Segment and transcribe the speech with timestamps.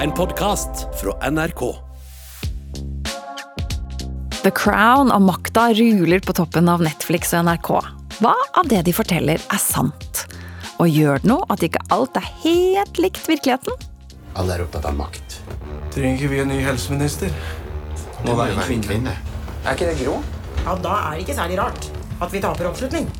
[0.00, 1.60] En podkast fra NRK.
[4.42, 7.70] The Crown og makta ruler på toppen av Netflix og NRK.
[8.20, 10.20] Hva av det de forteller er sant?
[10.78, 13.74] Og gjør det noe at ikke alt er helt likt virkeligheten?
[14.38, 15.40] Alle er opptatt av makt.
[15.96, 17.34] Trenger ikke vi en ny helseminister?
[18.20, 19.16] Det må være en kvinne.
[19.64, 20.20] Er ikke det Gro?
[20.62, 21.90] Ja, da er det ikke særlig rart
[22.22, 23.10] at vi taper oppslutning.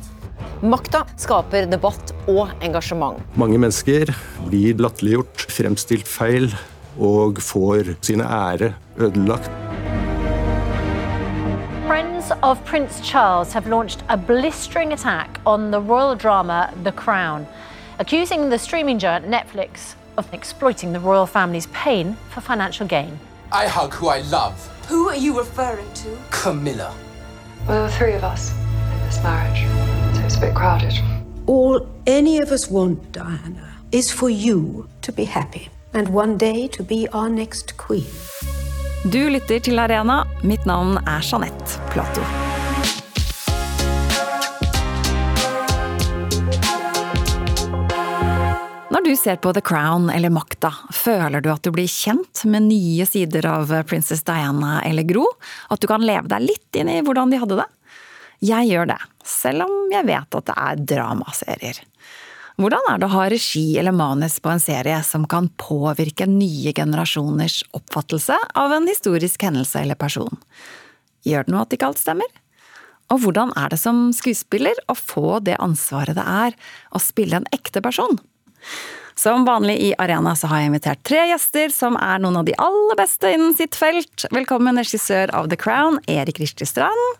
[0.62, 3.18] Makta skaper debatt og engasjement.
[3.36, 4.12] Mange mennesker
[4.46, 6.50] blir latterliggjort, fremstilt feil
[6.98, 9.50] og får sine ære ødelagt.
[11.88, 17.46] Friends of Prince Charles have launched a blistering attack on the royal drama The Crown,
[17.98, 23.18] accusing the streaming giant Netflix of exploiting the royal family's pain for financial gain.
[23.52, 24.54] I hug who I love,
[24.88, 26.08] Who are you referring to?
[26.30, 26.92] Camilla.
[27.66, 29.64] Well, there were three of us in this marriage,
[30.16, 31.17] so it's a bit crowded.
[31.48, 36.68] All any of us want, Diana, is for you to be happy and one day
[36.68, 38.04] to be our next queen.
[39.12, 40.26] Du lytter til Arena.
[40.42, 42.20] Mitt navn er Jeanette Plato.
[48.90, 52.68] Når du ser på The Crown eller Makta, føler du at du blir kjent med
[52.68, 55.24] nye sider av prinsesse Diana eller Gro?
[55.72, 57.70] At du kan leve deg litt inn i hvordan de hadde det?
[58.44, 61.80] Jeg gjør det, selv om jeg vet at det er dramaserier.
[62.58, 66.72] Hvordan er det å ha regi eller manus på en serie som kan påvirke nye
[66.74, 70.38] generasjoners oppfattelse av en historisk hendelse eller person?
[71.26, 72.30] Gjør det noe at ikke alt stemmer?
[73.14, 76.58] Og hvordan er det som skuespiller å få det ansvaret det er
[76.90, 78.18] å spille en ekte person?
[79.18, 82.58] Som vanlig i Arena så har jeg invitert tre gjester som er noen av de
[82.58, 84.28] aller beste innen sitt felt.
[84.34, 87.18] Velkommen regissør av The Crown, Erik Rishti Strand.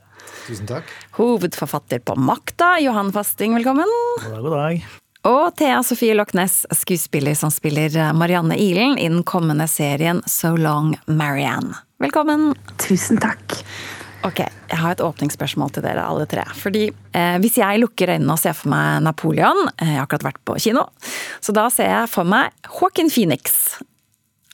[0.48, 0.88] Tusen takk.
[1.18, 3.84] Hovedforfatter på Makta, Johan Fasting, velkommen.
[4.22, 4.86] God dag, god dag.
[5.28, 10.94] Og Thea Sofie Lochnes, skuespiller som spiller Marianne Ilen i den kommende serien So Long
[11.04, 11.76] Marianne.
[12.00, 12.54] Velkommen.
[12.80, 13.58] Tusen takk.
[14.24, 16.46] Ok, jeg har et åpningsspørsmål til dere alle tre.
[16.56, 20.30] Fordi eh, Hvis jeg lukker øynene og ser for meg Napoleon eh, Jeg har akkurat
[20.30, 20.88] vært på kino.
[21.44, 23.76] Så da ser jeg for meg Joaquin Phoenix.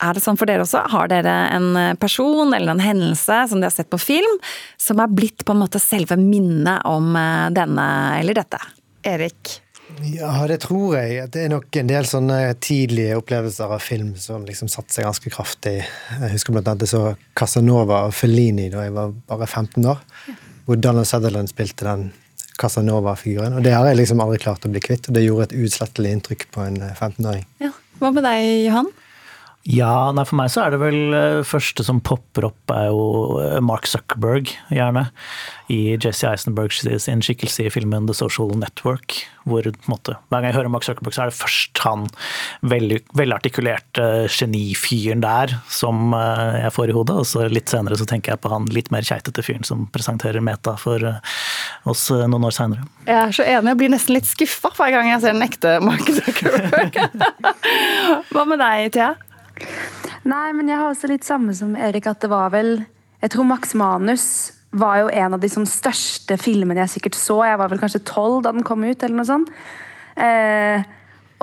[0.03, 0.83] Er det sånn for dere også?
[0.91, 1.69] Har dere en
[2.03, 4.39] person eller en hendelse som dere har sett på film,
[4.81, 7.87] som er blitt på en måte selve minnet om eh, denne
[8.19, 8.59] eller dette?
[9.07, 9.61] Erik?
[10.03, 11.29] Ja, det tror jeg.
[11.31, 15.31] Det er nok en del sånne tidlige opplevelser av film som liksom satte seg ganske
[15.31, 15.77] kraftig.
[15.85, 17.05] Jeg husker blant annet jeg så
[17.39, 20.03] Casanova og Fellini da jeg var bare 15 år.
[20.65, 22.09] Hvor Donald Sutherland spilte den
[22.59, 23.59] Casanova-figuren.
[23.59, 25.09] Og det har jeg liksom aldri klart å bli kvitt.
[25.11, 27.45] Og det gjorde et uutslettelig inntrykk på en 15-åring.
[27.63, 27.75] Ja.
[28.01, 28.91] Hva med deg, Johan?
[29.65, 31.15] Ja, nei, For meg så er det vel
[31.49, 35.07] første som popper opp, er jo Mark Zuckerberg, gjerne.
[35.73, 39.23] I Jesse Eisenbergs sin skikkelse i filmen The Social Network.
[39.49, 42.05] Hvor måte, Hver gang jeg hører Mark Zuckerberg, så er det først han
[42.61, 47.19] veldig velartikulerte genifyren der som jeg får i hodet.
[47.25, 50.45] Og så litt senere så tenker jeg på han litt mer keitete fyren som presenterer
[50.45, 51.01] Meta for
[51.89, 52.85] oss noen år seinere.
[53.09, 55.79] Jeg er så enig, jeg blir nesten litt skuffa hver gang jeg ser den ekte
[55.85, 57.01] Mark Zuckerberg.
[58.35, 59.15] Hva med deg, Thea?
[60.25, 62.79] Nei, men jeg har også litt samme som Erik, at det var vel
[63.23, 64.27] Jeg tror Max Manus
[64.75, 67.39] var jo en av de sånn største filmene jeg sikkert så.
[67.47, 69.53] Jeg var vel kanskje tolv da den kom ut, eller noe sånt.
[70.19, 70.83] Eh,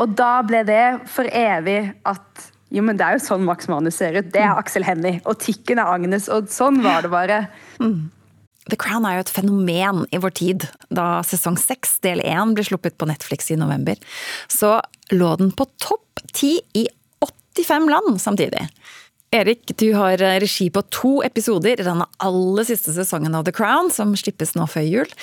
[0.02, 3.98] og da ble det for evig at jo, men det er jo sånn Max Manus
[4.00, 4.30] ser ut.
[4.32, 5.20] Det er Aksel Hennie.
[5.28, 6.30] Og Tikken er Agnes.
[6.32, 7.40] Og sånn var det bare.
[7.84, 8.12] Mm.
[8.72, 10.68] The Crown er jo et fenomen i vår tid.
[10.94, 14.00] Da sesong seks del én ble sluppet på Netflix i november,
[14.48, 14.78] så
[15.12, 16.86] lå den på topp ti i
[17.56, 18.68] 85 land samtidig.
[19.32, 23.88] Erik, du har regi på to episoder i denne aller siste sesongen av The Crown,
[23.92, 25.14] som slippes nå før jul.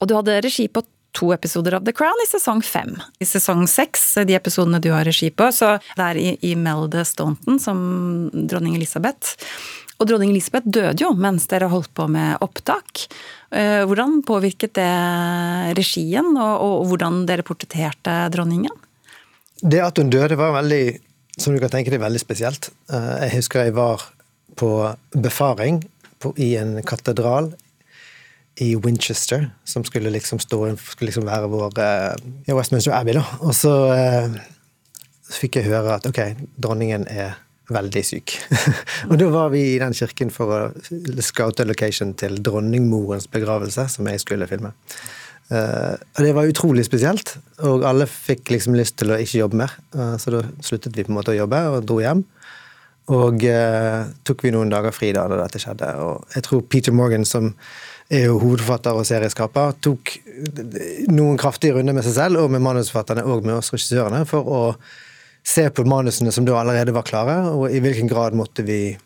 [0.00, 0.84] Og du hadde regi på
[1.14, 2.92] to episoder av The Crown i sesong fem.
[3.22, 7.60] I sesong seks, de episodene du har regi på, så det er i Imelda Staunton
[7.62, 7.78] som
[8.34, 9.32] dronning Elisabeth.
[9.96, 13.06] Og dronning Elisabeth døde jo mens dere holdt på med opptak.
[13.54, 14.90] Hvordan påvirket det
[15.78, 18.74] regien, og, og hvordan dere portretterte dronningen?
[19.62, 20.84] Det at hun døde, var veldig
[21.38, 22.70] som du kan tenke deg, veldig spesielt.
[22.90, 24.02] Jeg husker jeg var
[24.58, 24.70] på
[25.18, 25.82] befaring
[26.22, 27.52] på, i en katedral
[28.62, 31.80] i Winchester, som skulle liksom stå skulle liksom være vår
[32.46, 33.24] ja, Westminster Abbey, da.
[33.42, 33.72] Og så,
[35.26, 36.20] så fikk jeg høre at ok,
[36.54, 37.34] dronningen er
[37.72, 38.36] veldig syk.
[39.10, 44.10] og da var vi i den kirken for å scoute location til dronningmorens begravelse, som
[44.10, 44.74] jeg skulle filme.
[45.52, 47.36] Uh, og Det var utrolig spesielt,
[47.68, 49.74] og alle fikk liksom lyst til å ikke jobbe mer.
[49.92, 52.24] Uh, så da sluttet vi på en måte å jobbe og dro hjem.
[53.14, 55.90] Og uh, tok vi noen dager fri da dette skjedde.
[56.00, 57.52] Og jeg tror Peter Morgan, som
[58.12, 60.16] er jo hovedforfatter og serieskaper, tok
[61.12, 64.62] noen kraftige runder med seg selv og med manusforfatterne og med oss regissørene for å
[65.44, 68.96] se på manusene som da allerede var klare, og i hvilken grad måtte vi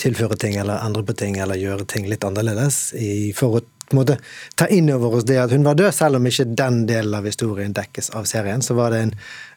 [0.00, 3.94] tilføre ting eller endre på ting eller gjøre ting litt annerledes i, for å på
[3.94, 4.18] en måte,
[4.58, 7.26] ta inn over oss det at hun var død, selv om ikke den delen av
[7.28, 8.62] historien dekkes av serien.
[8.62, 9.12] Så var det en,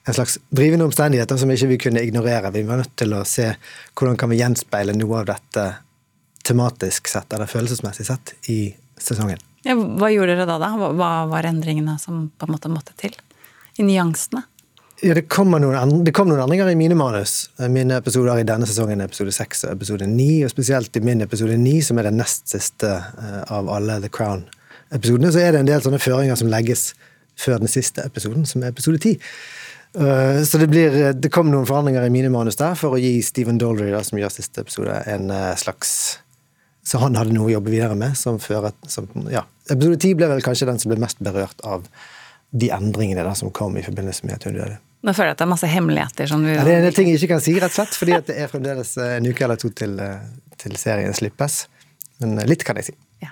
[0.05, 2.53] en slags drivende omstendigheter som ikke vi kunne ignorere.
[2.53, 3.51] Vi var nødt til å se
[3.97, 5.65] hvordan kan vi gjenspeile noe av dette
[6.45, 8.61] tematisk sett, eller følelsesmessig sett, i
[9.01, 9.41] sesongen.
[9.65, 10.55] Ja, hva gjorde dere da?
[10.61, 10.71] da?
[10.77, 13.17] Hva var endringene som på en måte måtte til?
[13.79, 14.45] I nyansene?
[14.99, 17.45] Ja, det, noen, det, kom noen endringer i mine manus.
[17.71, 21.23] Mine episoder i denne sesongen er episode 6 og episode 9, og spesielt i min
[21.23, 25.61] episode 9, som er den nest siste eh, av alle The Crown-episodene, så er det
[25.63, 26.89] en del sånne føringer som legges
[27.39, 29.29] før den siste episoden, som er episode 10.
[30.03, 33.21] Eh, så det, blir, det kom noen forandringer i mine manus der for å gi
[33.23, 35.93] Stephen Doldry, som gjør siste episode, en eh, slags
[36.89, 38.19] Så han hadde noe å jobbe videre med.
[38.19, 39.45] som fører, som, ja.
[39.69, 41.87] Episode 10 ble vel kanskje den som ble mest berørt av
[42.51, 44.79] de endringene da, som kom i forbindelse med at hun døde.
[44.99, 47.11] Nå føler jeg at det er masse hemmeligheter som du ja, Det er en ting
[47.11, 49.59] jeg ikke kan si, rett og slett, fordi det er fremdeles eh, en uke eller
[49.61, 50.25] to til, eh,
[50.59, 51.61] til serien slippes.
[52.19, 52.97] Men eh, litt kan jeg si.
[53.23, 53.31] Ja.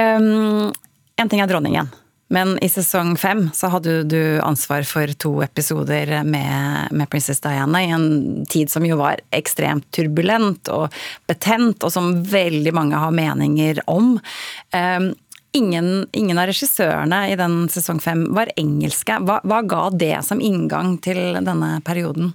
[0.00, 0.72] Um,
[1.20, 1.92] en ting er dronningen.
[2.32, 7.82] Men i sesong fem så hadde du ansvar for to episoder med, med, Princess Diana
[7.84, 10.88] i en tid som jo var ekstremt turbulent og
[11.28, 14.16] betent, og som veldig mange har meninger om.
[14.72, 15.12] Um,
[15.54, 19.16] ingen, ingen, av regissørene i den sesong fem var engelske.
[19.26, 22.32] Hva, hva, ga det som inngang til denne perioden?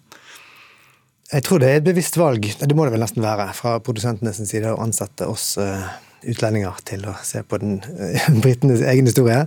[1.30, 4.40] Jeg tror det er et bevisst valg, det må det vel nesten være, fra produsentenes
[4.50, 5.84] side å ansette oss uh,
[6.26, 9.44] utlendinger til å se på den uh, britenes egen historie.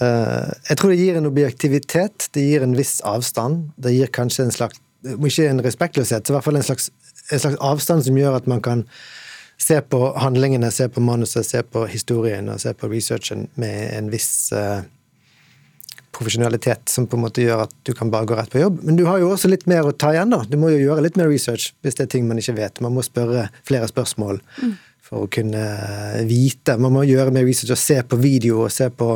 [0.00, 3.68] Uh, jeg tror det gir en objektivitet, det gir en viss avstand.
[3.78, 6.90] Det gir kanskje en slags, ikke en respektløshet, så i hvert fall en slags,
[7.30, 8.82] en slags avstand som gjør at man kan
[9.64, 14.10] se på handlingene, se på manuset, se på historien og se på researchen med en
[14.12, 14.82] viss uh,
[16.14, 18.82] profesjonalitet som på en måte gjør at du kan bare gå rett på jobb.
[18.84, 20.42] Men du har jo også litt mer å ta igjen, da.
[20.44, 22.82] Du må jo gjøre litt mer research hvis det er ting man ikke vet.
[22.84, 24.74] Man må spørre flere spørsmål mm.
[25.08, 25.64] for å kunne
[26.28, 26.76] vite.
[26.76, 29.14] Man må gjøre mer research og se på video og se på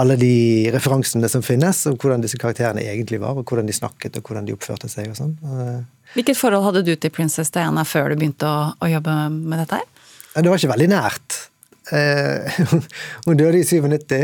[0.00, 0.36] alle de
[0.74, 4.48] referansene som finnes, og hvordan disse karakterene egentlig var, og hvordan de snakket og hvordan
[4.48, 5.36] de oppførte seg og sånn.
[6.14, 9.80] Hvilket forhold hadde du til prinsesse Diana før du begynte å, å jobbe med dette
[9.80, 9.90] her?
[10.34, 11.38] Det var ikke veldig nært.
[11.92, 12.58] Eh,
[13.26, 14.16] hun døde i 97.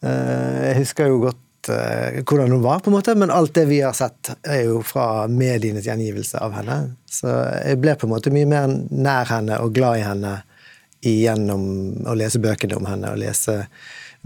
[0.00, 3.66] Eh, jeg husker jo godt eh, hvordan hun var, på en måte, men alt det
[3.70, 6.78] vi har sett, er jo fra medienes gjengivelse av henne.
[7.10, 7.30] Så
[7.64, 10.36] jeg ble på en måte mye mer nær henne og glad i henne
[11.00, 11.64] gjennom
[12.08, 13.62] å lese bøkene om henne og lese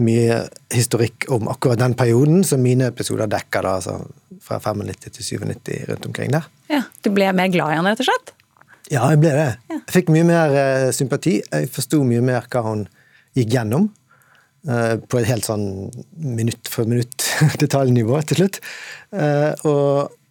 [0.03, 0.41] mye
[0.73, 3.99] historikk om akkurat den perioden som mine episoder dekker, da, altså
[4.43, 6.49] fra 95 til 97 rundt omkring der.
[6.71, 8.33] Ja, Du ble mer glad i han, rett og slett?
[8.91, 9.51] Ja, jeg ble det.
[9.71, 9.77] Ja.
[9.79, 11.39] Jeg fikk mye mer uh, sympati.
[11.41, 12.83] Jeg forsto mye mer hva hun
[13.37, 13.87] gikk gjennom.
[14.65, 15.65] Uh, på et helt sånn
[16.17, 18.61] minutt for minutt-detaljnivå til slutt.
[19.15, 20.21] Uh, og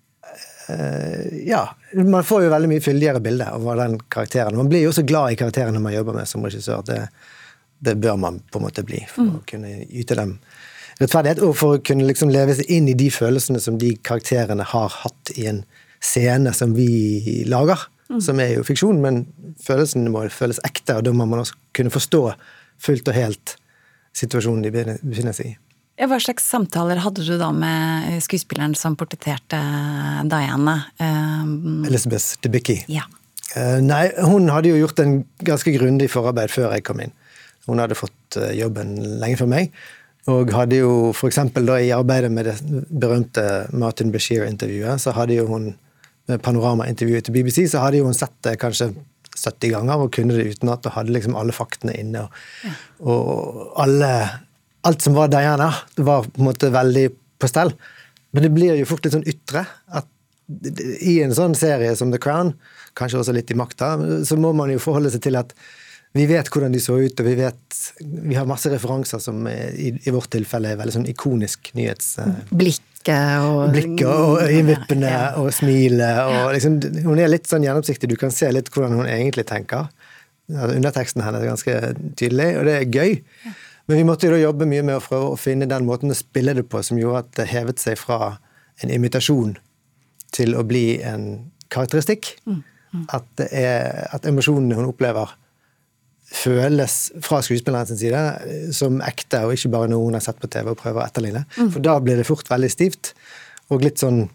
[1.45, 1.59] ja,
[1.93, 4.57] man får jo veldig mye fyldigere bilde av den karakteren.
[4.57, 6.81] Man blir jo også glad i karakterene man jobber med som regissør.
[6.89, 7.03] Det,
[7.85, 9.35] det bør man på en måte bli for mm.
[9.39, 10.39] å kunne yte dem
[11.01, 14.67] rettferdighet, og for å kunne liksom leve seg inn i de følelsene som de karakterene
[14.71, 15.65] har hatt i en
[16.05, 17.89] scene som vi lager.
[18.13, 18.21] Mm.
[18.21, 19.25] Som er jo fiksjon, men
[19.65, 22.23] følelsene må føles ekte, og da må man også kunne forstå
[22.85, 23.55] fullt og helt
[24.15, 24.73] situasjonen de
[25.03, 25.59] befinner seg i.
[26.05, 29.61] Hva slags samtaler hadde du da med skuespilleren som portretterte
[30.31, 30.77] Diana?
[30.99, 31.85] Um...
[31.87, 32.81] Elizabeth Debicki.
[32.91, 33.07] Ja.
[33.55, 37.15] Uh, nei, hun hadde jo gjort en ganske grundig forarbeid før jeg kom inn.
[37.69, 39.75] Hun hadde fått eh, jobben lenge før meg.
[40.33, 41.41] Og hadde jo f.eks.
[41.85, 45.75] i arbeidet med det berømte Martin Bashir-intervjuet, så hadde jo hun
[46.41, 48.95] panoramaintervjuet til BBC, så hadde jo hun sett det kanskje
[49.35, 52.25] 70 ganger og kunne det utenat og hadde liksom alle faktene inne.
[52.25, 54.11] Og, og alle,
[54.89, 57.09] alt som var Diana, var på en måte veldig
[57.43, 57.75] på stell.
[58.33, 59.67] Men det blir jo fort litt sånn ytre.
[59.93, 60.09] at
[61.05, 62.55] I en sånn serie som The Crown,
[62.99, 63.95] kanskje også litt i makta,
[64.25, 65.53] så må man jo forholde seg til at
[66.15, 69.91] vi vet hvordan de så ut, og vi vet Vi har masse referanser som i,
[69.99, 72.15] i vårt tilfelle er veldig sånn ikonisk nyhets...
[72.23, 75.25] Eh, blikket og Blikket og øyenvippene ja.
[75.41, 79.11] og smilet og liksom Hun er litt sånn gjennomsiktig, du kan se litt hvordan hun
[79.11, 79.91] egentlig tenker.
[80.49, 81.77] Underteksten hennes er ganske
[82.21, 83.19] tydelig, og det er gøy.
[83.89, 86.17] Men vi måtte jo da jobbe mye med å prøve å finne den måten å
[86.17, 88.37] spille det på som gjorde at det hevet seg fra
[88.83, 89.57] en imitasjon
[90.35, 92.37] til å bli en karakteristikk.
[92.47, 92.63] Mm.
[92.95, 93.07] Mm.
[93.17, 95.35] At, det er, at emosjonene hun opplever,
[96.25, 98.23] føles fra skuespillerens side
[98.75, 101.45] som ekte, og ikke bare noe hun har sett på TV og prøver å etterligne.
[101.59, 101.71] Mm.
[101.75, 103.13] For da blir det fort veldig stivt,
[103.73, 104.27] og litt sånn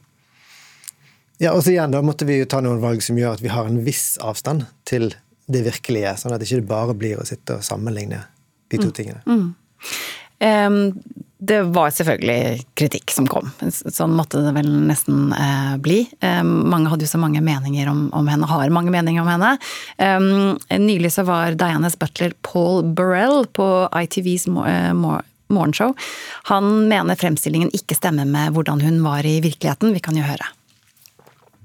[1.40, 3.52] Ja, og så igjen, da måtte vi jo ta noen valg som gjør at vi
[3.54, 5.14] har en viss avstand til
[5.50, 8.20] det virkelige, sånn at det ikke bare blir å sitte og sammenligne
[8.70, 8.96] de to mm.
[8.98, 9.22] tingene.
[9.24, 9.46] Mm.
[10.44, 13.48] Um, Det var selvfølgelig kritikk som kom.
[13.72, 16.02] Sånn måtte det vel nesten eh, bli.
[16.20, 19.54] Eh, mange hadde jo så mange meninger om, om, henne, har mange meninger om henne.
[20.04, 20.20] Eh,
[20.84, 24.92] nylig så var Dianas butler Paul Burrell på ITVs eh,
[25.48, 25.96] morgenshow.
[26.52, 29.96] Han mener fremstillingen ikke stemmer med hvordan hun var i virkeligheten.
[29.96, 30.52] Vi kan jo høre.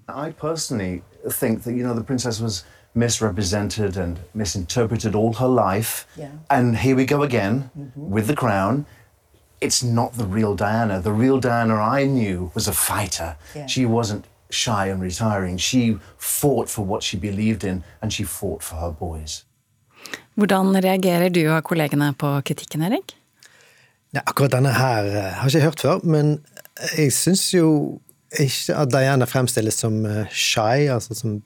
[0.07, 2.63] I personally think that you know the princess was
[2.95, 6.07] misrepresented and misinterpreted all her life.
[6.17, 6.31] Yeah.
[6.49, 8.15] And here we go again mm -hmm.
[8.15, 8.87] with the crown.
[9.61, 11.01] It's not the real Diana.
[11.01, 13.37] The real Diana I knew was a fighter.
[13.55, 13.67] Yeah.
[13.67, 15.59] She wasn't shy and retiring.
[15.59, 19.45] She fought for what she believed in, and she fought for her boys.
[20.35, 23.15] Hvordan reagerer du og kollegene på kritikken, Erik?
[24.15, 26.37] Ja, akkurat denne her eh, har jeg ikke hørt før, men
[26.99, 28.01] jeg syns jo
[28.41, 31.41] ikke at Diana fremstilles som eh, shy, altså som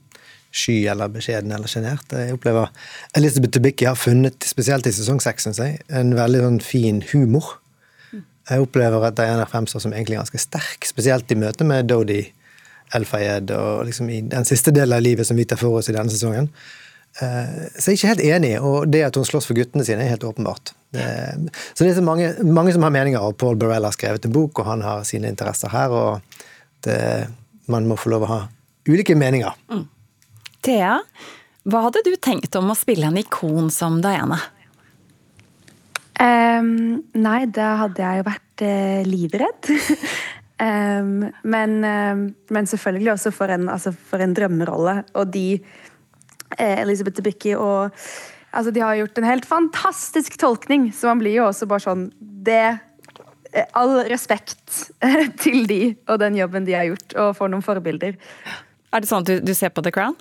[0.52, 2.12] sky eller beskjeden eller sjenert.
[2.12, 2.72] Jeg opplever
[3.16, 7.57] Elizabeth Debicki har funnet, spesielt i sesong seks, en veldig sånn fin humor.
[8.48, 12.22] Jeg opplever at Diana fremstår som egentlig ganske sterk, spesielt i møte med Dodi
[12.96, 15.96] El-Fayed og liksom i den siste delen av livet som vi tar for oss i
[15.96, 16.48] denne sesongen.
[17.20, 20.04] Eh, så jeg er ikke helt enig, og det at hun slåss for guttene sine,
[20.04, 20.72] er helt åpenbart.
[20.92, 24.32] Så det er så mange, mange, som har meninger, og Paul Burrell har skrevet en
[24.32, 26.46] bok, og han har sine interesser her, og
[26.86, 27.00] det,
[27.68, 28.38] man må få lov å ha
[28.88, 29.52] ulike meninger.
[29.68, 29.84] Mm.
[30.64, 30.94] Thea,
[31.68, 34.40] hva hadde du tenkt om å spille en ikon som Diana?
[36.18, 39.68] Um, nei, da hadde jeg jo vært uh, livredd.
[40.62, 44.96] um, men, um, men, selvfølgelig også for en, altså for en drømmerolle.
[45.14, 47.94] Og de uh, Elisabeth Debicki og
[48.48, 52.06] Altså, de har gjort en helt fantastisk tolkning, så man blir jo også bare sånn
[52.16, 54.86] Det eh, All respekt
[55.42, 58.16] til de og den jobben de har gjort, og for noen forbilder.
[58.88, 60.16] Er det sånn at du, du ser på The Crown?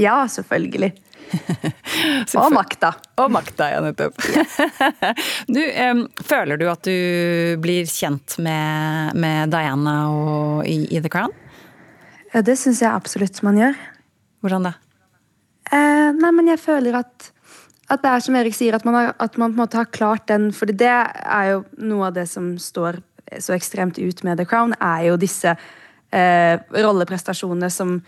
[0.00, 0.92] Ja, selvfølgelig.
[2.38, 2.92] og makta.
[3.20, 4.18] Og makta, ja, nettopp.
[5.54, 11.12] du, um, føler du at du blir kjent med, med Diana og i, i, The
[11.12, 11.32] Crown?
[12.34, 13.80] Ja, det syns jeg absolutt man gjør.
[14.44, 14.76] Hvordan da?
[15.72, 17.30] Eh, nei, men jeg føler at,
[17.90, 19.90] at det er som Erik sier, at man, har, at man på en måte har
[19.90, 23.00] klart den For det er jo noe av det som står
[23.42, 25.56] så ekstremt ut med The Crown, er jo disse
[26.14, 27.98] eh, rolleprestasjonene som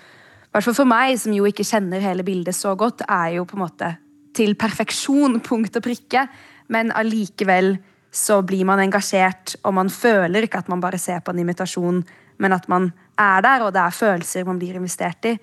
[0.55, 3.59] hvert fall for meg, som jo ikke kjenner hele bildet så godt, er jo på
[3.59, 3.93] en måte
[4.37, 6.27] til perfeksjon, punkt og prikke.
[6.73, 7.77] Men allikevel
[8.15, 12.01] så blir man engasjert, og man føler ikke at man bare ser på en imitasjon,
[12.39, 15.35] men at man er der, og det er følelser man blir investert i.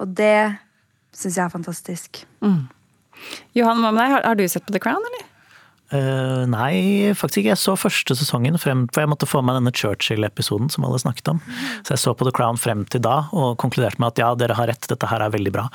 [0.00, 0.50] Og det
[1.14, 2.22] syns jeg er fantastisk.
[2.42, 2.64] Mm.
[3.54, 4.14] Johan, hva med deg?
[4.14, 5.29] Har, har du sett på The Crown, eller?
[5.90, 7.50] Uh, nei, faktisk ikke.
[7.50, 11.32] Jeg så første sesongen, frem, for jeg måtte få med denne Churchill-episoden som alle snakket
[11.32, 11.40] om.
[11.82, 14.58] Så jeg så på The Crown frem til da, og konkluderte med at ja, dere
[14.58, 15.66] har rett, dette her er veldig bra.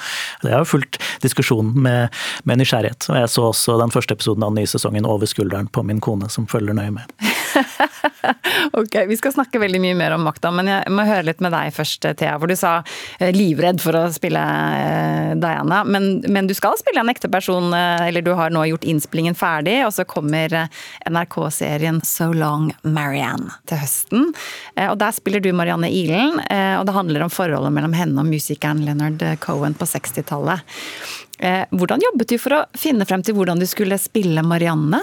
[0.43, 2.15] Det har jo fulgt diskusjonen med,
[2.48, 3.10] med, nysgjerrighet.
[3.12, 6.00] Og jeg så også den første episoden av den nye sesongen over skulderen på min
[6.03, 7.15] kone, som følger nøye med.
[8.79, 11.53] ok, vi skal snakke veldig mye mer om makta, men jeg må høre litt med
[11.55, 12.38] deg først, Thea.
[12.41, 12.77] Hvor du sa
[13.19, 14.41] eh, livredd for å spille
[14.79, 18.85] eh, Diana, men, men du skal spille en ekte person, eller du har nå gjort
[18.88, 19.79] innspillingen ferdig.
[19.85, 20.67] og så kommer eh,
[21.09, 24.31] NRK-serien So Long Marianne til høsten.
[24.75, 28.21] Eh, og Der spiller du Marianne Ilen, eh, og det handler om forholdet mellom henne
[28.21, 30.65] og musikeren Leonard Cohen på 60-tallet.
[31.75, 35.01] Hvordan jobbet du for å finne frem til hvordan du skulle spille Marianne?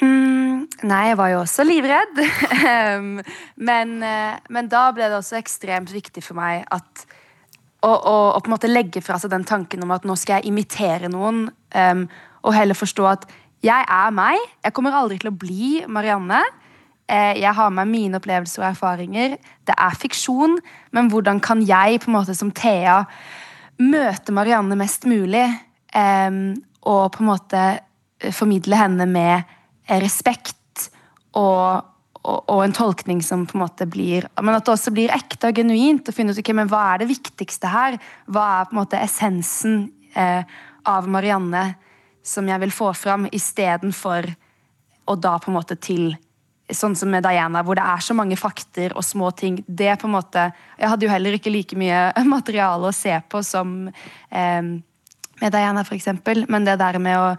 [0.00, 2.20] Mm, nei, jeg var jo også livredd.
[3.68, 7.04] men, men, da ble det også ekstremt viktig for meg at
[7.80, 10.40] å, å, å, på en måte legge fra seg den tanken om at nå skal
[10.40, 12.02] jeg imitere noen, um,
[12.44, 13.28] og heller forstå at
[13.64, 14.40] jeg er meg.
[14.64, 16.40] Jeg kommer aldri til å bli Marianne.
[17.10, 19.36] Eh, jeg har med mine opplevelser og erfaringer.
[19.68, 20.56] Det er fiksjon,
[20.96, 23.02] men hvordan kan jeg på en måte som Thea
[23.80, 25.44] møte Marianne mest mulig?
[25.92, 29.56] Og på en måte eh, formidle henne med
[29.98, 30.56] respekt
[31.34, 31.82] og,
[32.22, 35.50] og, og, en tolkning som på en måte blir Men at det også blir ekte
[35.50, 36.08] og genuint.
[36.08, 37.98] og finne ut okay, men Hva er det viktigste her?
[38.26, 40.42] Hva er på en måte essensen eh,
[40.86, 41.68] av Marianne?
[42.22, 44.28] som jeg vil få fram, istedenfor
[45.08, 46.12] å da på en måte til
[46.70, 49.56] Sånn som med Diana, hvor det er så mange fakter og små ting.
[49.66, 53.42] det på en måte, Jeg hadde jo heller ikke like mye materiale å se på
[53.42, 53.90] som
[54.30, 56.06] eh, med Diana, f.eks.
[56.46, 57.34] Men det der med å,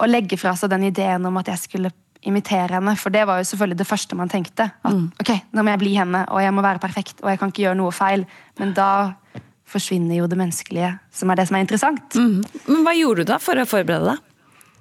[0.00, 1.92] å, legge fra seg den ideen om at jeg skulle
[2.26, 4.66] imitere henne, for det var jo selvfølgelig det første man tenkte.
[4.84, 5.06] At mm.
[5.22, 7.64] ok, nå må jeg bli henne, og jeg må være perfekt, og jeg kan ikke
[7.64, 8.26] gjøre noe feil.
[8.60, 8.90] Men da
[9.70, 12.18] forsvinner jo det menneskelige, som er det som er interessant.
[12.18, 12.42] Mm.
[12.66, 14.26] Men Hva gjorde du da for å forberede deg?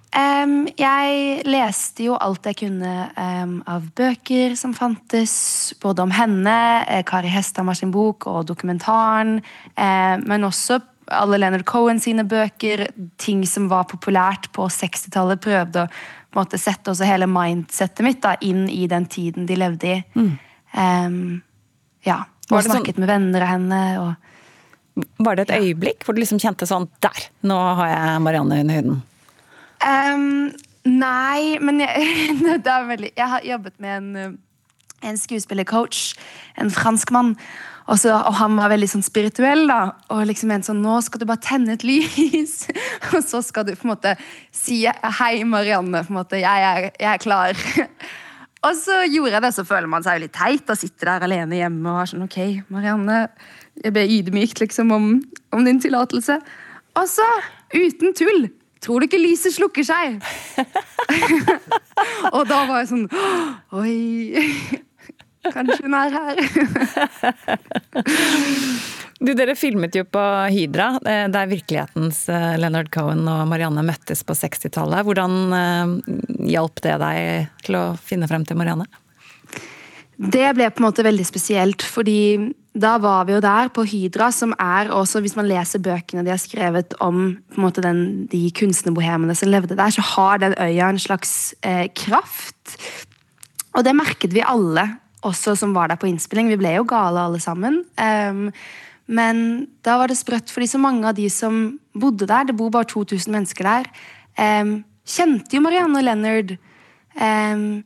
[0.09, 5.35] Um, jeg leste jo alt jeg kunne um, av bøker som fantes,
[5.83, 6.55] både om henne,
[6.89, 9.37] eh, Kari Hesthamar sin bok og dokumentaren,
[9.77, 10.79] um, men også
[11.11, 12.87] alle Leonard Cohen sine bøker,
[13.17, 15.41] ting som var populært på 60-tallet.
[15.43, 19.93] Prøvde å måte sette også hele mindsettet mitt da, inn i den tiden de levde
[19.93, 19.99] i.
[20.15, 20.31] Mm.
[20.73, 21.21] Um,
[22.07, 22.23] ja.
[22.49, 23.81] Og sånn- snakket med venner av henne.
[23.99, 27.29] og Var det et øyeblikk hvor du liksom kjente sånn Der!
[27.41, 29.01] Nå har jeg Marianne under huden.
[29.79, 30.51] Um,
[30.83, 32.05] nei, men jeg,
[32.65, 34.37] det er veldig, jeg har jobbet med en,
[35.05, 36.13] en skuespillercoach,
[36.59, 37.35] en franskmann.
[37.89, 39.65] Og, og han var veldig sånn spirituell.
[39.69, 39.79] da,
[40.13, 42.67] og liksom en sånn, Nå skal du bare tenne et lys,
[43.15, 44.15] og så skal du på en måte
[44.51, 46.05] si 'Hei, Marianne'.
[46.05, 47.57] på en måte, 'Jeg er, jeg er klar'.
[48.59, 51.23] Og så gjorde jeg det, så føler man seg jo litt teit og sitter der
[51.29, 53.29] alene hjemme og er sånn Ok, Marianne,
[53.79, 55.05] jeg ber ydmykt liksom om,
[55.55, 56.35] om din tillatelse.
[56.99, 57.27] Og så,
[57.71, 58.49] uten tull,
[58.83, 60.19] tror du ikke lyset slukker seg?
[62.35, 63.07] og da var jeg sånn
[63.79, 64.83] Oi.
[65.47, 66.35] Kanskje hun er her.
[69.19, 74.23] Du, Dere filmet jo på Hydra, eh, der virkelighetens eh, Leonard Cohen og Marianne møttes
[74.23, 75.03] på 60-tallet.
[75.03, 75.91] Hvordan eh,
[76.53, 78.87] hjalp det deg til å finne frem til Marianne?
[80.15, 82.47] Det ble på en måte veldig spesielt, fordi
[82.79, 86.31] da var vi jo der på Hydra, som er også, hvis man leser bøkene de
[86.31, 90.55] har skrevet om på en måte den, de kunstnerbohemene som levde der, så har den
[90.59, 92.77] øya en slags eh, kraft.
[93.75, 94.85] Og det merket vi alle,
[95.25, 96.51] også som var der på innspilling.
[96.51, 97.81] Vi ble jo gale alle sammen.
[97.99, 98.49] Um,
[99.09, 102.69] men da var det sprøtt, fordi så mange av de som bodde der, det bor
[102.73, 103.89] bare 2000 mennesker der,
[104.37, 104.75] um,
[105.09, 106.53] kjente jo Marianne og Leonard.
[107.17, 107.81] Um,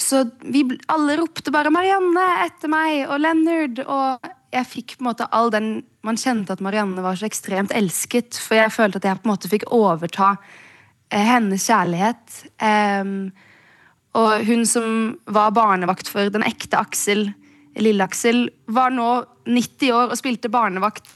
[0.00, 3.84] så vi alle ropte bare 'Marianne etter meg' og 'Leonard'.
[3.86, 7.72] Og jeg fikk på en måte all den Man kjente at Marianne var så ekstremt
[7.72, 10.36] elsket, for jeg følte at jeg på en måte fikk overta
[11.10, 12.44] eh, hennes kjærlighet.
[12.60, 13.32] Um,
[14.14, 17.28] og hun som var barnevakt for den ekte Aksel,
[17.74, 19.10] Lille-Aksel, var nå
[19.50, 21.08] 90 år og spilte barnevakt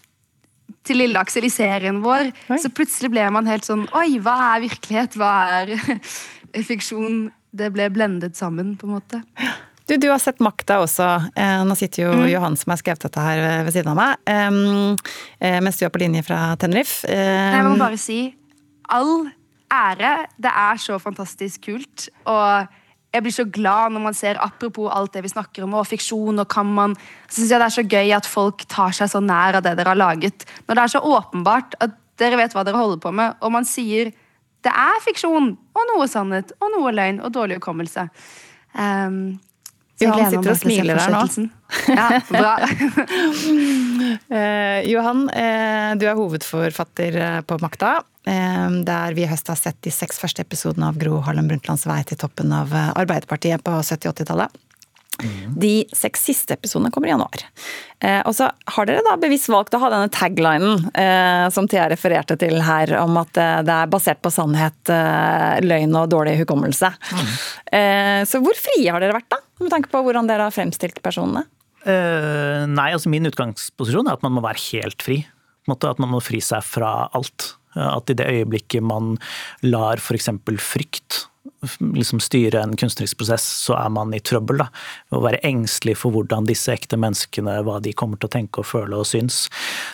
[0.89, 2.33] til Lille-Aksel i serien vår.
[2.51, 2.59] Oi.
[2.61, 5.19] Så plutselig ble man helt sånn Oi, hva er virkelighet?
[5.21, 5.75] Hva er
[6.71, 7.29] fiksjon?
[7.59, 9.23] Det ble blendet sammen, på en måte.
[9.89, 11.07] Du, du har sett Makta også.
[11.33, 12.27] Eh, nå sitter jo mm.
[12.29, 14.19] Johan som har skrevet dette her ved siden av meg.
[14.29, 17.09] Eh, mens du er på linje fra Tenerife.
[17.09, 18.19] Jeg må bare si
[18.93, 19.31] all
[19.73, 20.13] ære.
[20.37, 22.09] Det er så fantastisk kult.
[22.29, 22.69] Og
[23.15, 26.43] jeg blir så glad når man ser apropos alt det vi snakker om, og fiksjon
[26.43, 26.97] og kan man
[27.29, 29.77] så synes jeg Det er så gøy at folk tar seg så nær av det
[29.79, 30.45] dere har laget.
[30.69, 33.69] Når det er så åpenbart at dere vet hva dere holder på med, og man
[33.69, 34.13] sier
[34.67, 38.09] det er fiksjon, og noe sannhet, og noe løgn, og dårlig hukommelse.
[38.75, 39.39] Um,
[40.03, 41.47] Johan sitter og smiler der nå.
[41.95, 42.53] Ja, bra.
[44.35, 47.19] eh, Johan, eh, du er hovedforfatter
[47.49, 47.99] på Makta.
[48.29, 51.87] Eh, der vi i høst har sett de seks første episodene av Gro Harlem Brundtlands
[51.89, 54.65] vei til toppen av Arbeiderpartiet på 70-80-tallet.
[55.57, 57.43] De seks siste episodene kommer i januar.
[57.99, 61.89] Eh, og så har dere da bevisst valgt å ha denne taglinen eh, som Thea
[61.91, 66.37] refererte til her, om at eh, det er basert på sannhet, eh, løgn og dårlig
[66.45, 66.93] hukommelse.
[66.95, 67.33] Mm.
[67.81, 69.43] Eh, så hvor frie har dere vært, da?
[69.65, 71.49] Med tanke på hvordan dere har fremstilt personene?
[71.87, 75.23] Uh, nei, altså min utgangsposisjon er at man må være helt fri.
[75.69, 77.53] At man må fri seg fra alt.
[77.79, 79.17] At i det øyeblikket man
[79.67, 80.31] lar f.eks.
[80.65, 81.27] frykt
[81.81, 84.63] liksom styre en kunstnerisk prosess, så er man i trøbbel.
[84.63, 84.69] da.
[85.15, 88.69] Å være engstelig for hvordan disse ekte menneskene, hva de kommer til å tenke og
[88.69, 89.47] føle og synes.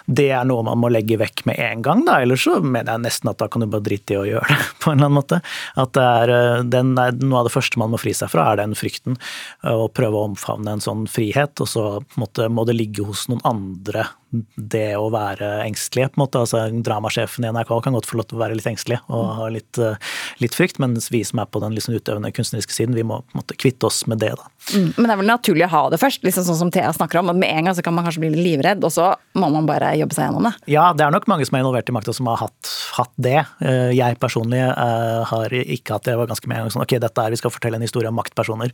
[0.06, 2.20] Det er noe man må legge vekk med en gang, da.
[2.24, 4.70] Ellers så mener jeg nesten at da kan du bare drite i å gjøre det,
[4.82, 5.40] på en eller annen måte.
[5.80, 8.62] At det er, eh, den, noe av det første man må fri seg fra, er
[8.62, 9.18] den frykten.
[9.64, 11.86] Å prøve å omfavne en sånn frihet, og så
[12.20, 14.08] måte, må det ligge hos noen andre
[14.56, 16.10] det å være engstelig.
[16.12, 16.42] på en måte.
[16.42, 19.48] Altså, Dramasjefen i NRK kan godt få lov til å være litt engstelig og ha
[19.52, 19.96] litt, eh,
[20.42, 23.34] litt frykt, mens vi som er på den liksom utøvende kunstneriske siden, vi må på
[23.34, 24.34] en måte kvitte oss med det.
[24.36, 24.48] da.
[24.72, 27.20] Mm, men det er vel naturlig å ha det først, liksom sånn som Thea snakker
[27.20, 27.30] om.
[27.30, 29.94] at Med en gang så kan man kanskje bli livredd, og så må man bare
[29.98, 30.54] jobbe seg gjennom det.
[30.72, 33.44] Ja, det er nok mange som er involvert i makta som har hatt, hatt det.
[33.60, 36.14] Eh, jeg personlig uh, har ikke hatt det.
[36.14, 38.10] Jeg var ganske med en gang sånn ok, dette er, vi skal fortelle en historie
[38.10, 38.72] om maktpersoner.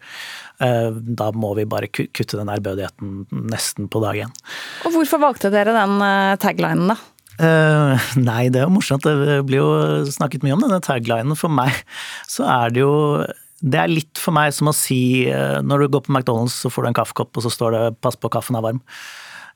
[0.61, 4.33] Da må vi bare kutte den ærbødigheten nesten på dag én.
[4.85, 6.01] Og hvorfor valgte dere den
[6.43, 6.99] taglinen, da?
[7.41, 9.07] Uh, nei, det er jo morsomt.
[9.07, 9.71] Det blir jo
[10.13, 11.39] snakket mye om denne taglinen.
[11.39, 11.73] For meg
[12.29, 12.97] så er det jo
[13.61, 16.87] det er litt for meg som å si når du går på McDonald's så får
[16.87, 18.81] du en kaffekopp og så står det 'pass på, kaffen er varm'.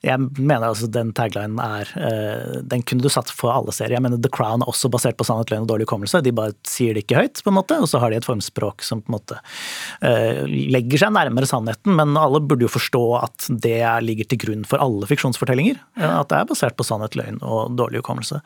[0.03, 3.97] Jeg mener altså den taglinen er uh, Den kunne du satt for alle serier.
[3.97, 6.23] Jeg mener The Crown er også basert på sannhet, løgn og dårlig hukommelse.
[6.25, 8.85] De bare sier det ikke høyt, på en måte, og så har de et formspråk
[8.85, 11.95] som på en måte uh, legger seg nærmere sannheten.
[11.99, 15.79] Men alle burde jo forstå at det ligger til grunn for alle fiksjonsfortellinger.
[15.99, 18.41] At det er basert på sannhet, løgn og dårlig hukommelse.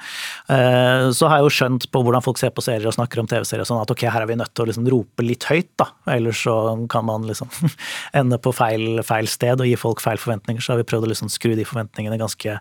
[0.50, 3.68] så har jeg jo skjønt på hvordan folk ser på serier og snakker om TV-serier
[3.68, 5.90] sånn at ok, her er vi nødt til å liksom rope litt høyt, da.
[6.16, 6.56] Ellers så
[6.92, 7.52] kan man liksom
[8.20, 10.64] ende på feil, feil sted og gi folk feil forventninger.
[10.64, 12.58] Så har vi prøvd å liksom skru de forventningene ganske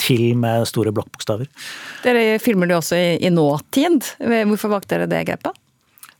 [0.00, 1.50] til med store blokkbokstaver.
[2.06, 4.14] Dere filmer det også i, i nåtid.
[4.22, 5.59] Hvorfor valgte dere det grepet?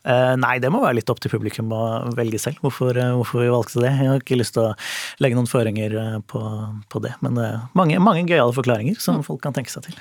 [0.01, 3.43] Uh, nei, det må være litt opp til publikum å velge selv, hvorfor, uh, hvorfor,
[3.45, 3.91] vi valgte det.
[3.93, 4.73] Jeg har ikke lyst til å
[5.21, 6.41] legge noen føringer uh, på,
[6.89, 7.37] på, det, men
[7.77, 9.27] mange, mange gøyale forklaringer som mm.
[9.27, 9.99] folk kan tenke seg til.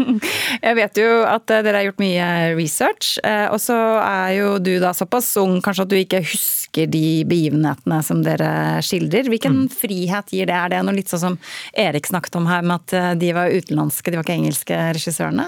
[0.66, 2.26] jeg vet jo at dere har gjort mye
[2.58, 3.14] research,
[3.52, 8.00] og så er jo du da såpass ung kanskje at du ikke husker de begivenhetene
[8.06, 8.50] som dere
[8.84, 9.30] skildrer.
[9.30, 9.70] Hvilken mm.
[9.78, 10.58] frihet gir det?
[10.58, 11.38] Er det noe litt sånn som
[11.78, 15.46] Erik snakket om her, med at de var utenlandske, de var ikke engelske regissørene?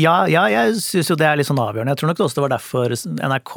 [0.00, 1.92] Ja, ja jeg syns jo det er litt sånn avgjørende.
[1.92, 3.52] Jeg tror nok også det var derfor NRK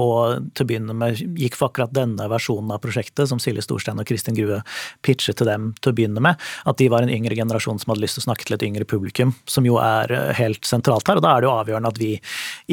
[0.57, 4.07] til å begynne med gikk for akkurat denne versjonen av prosjektet, som Silje Storstein og
[4.09, 4.59] Kristin Grue
[5.05, 6.41] pitchet til dem til å begynne med.
[6.69, 8.87] At de var en yngre generasjon som hadde lyst til å snakke til et yngre
[8.89, 11.21] publikum, som jo er eh, helt sentralt her.
[11.21, 12.11] Og da er det jo avgjørende at vi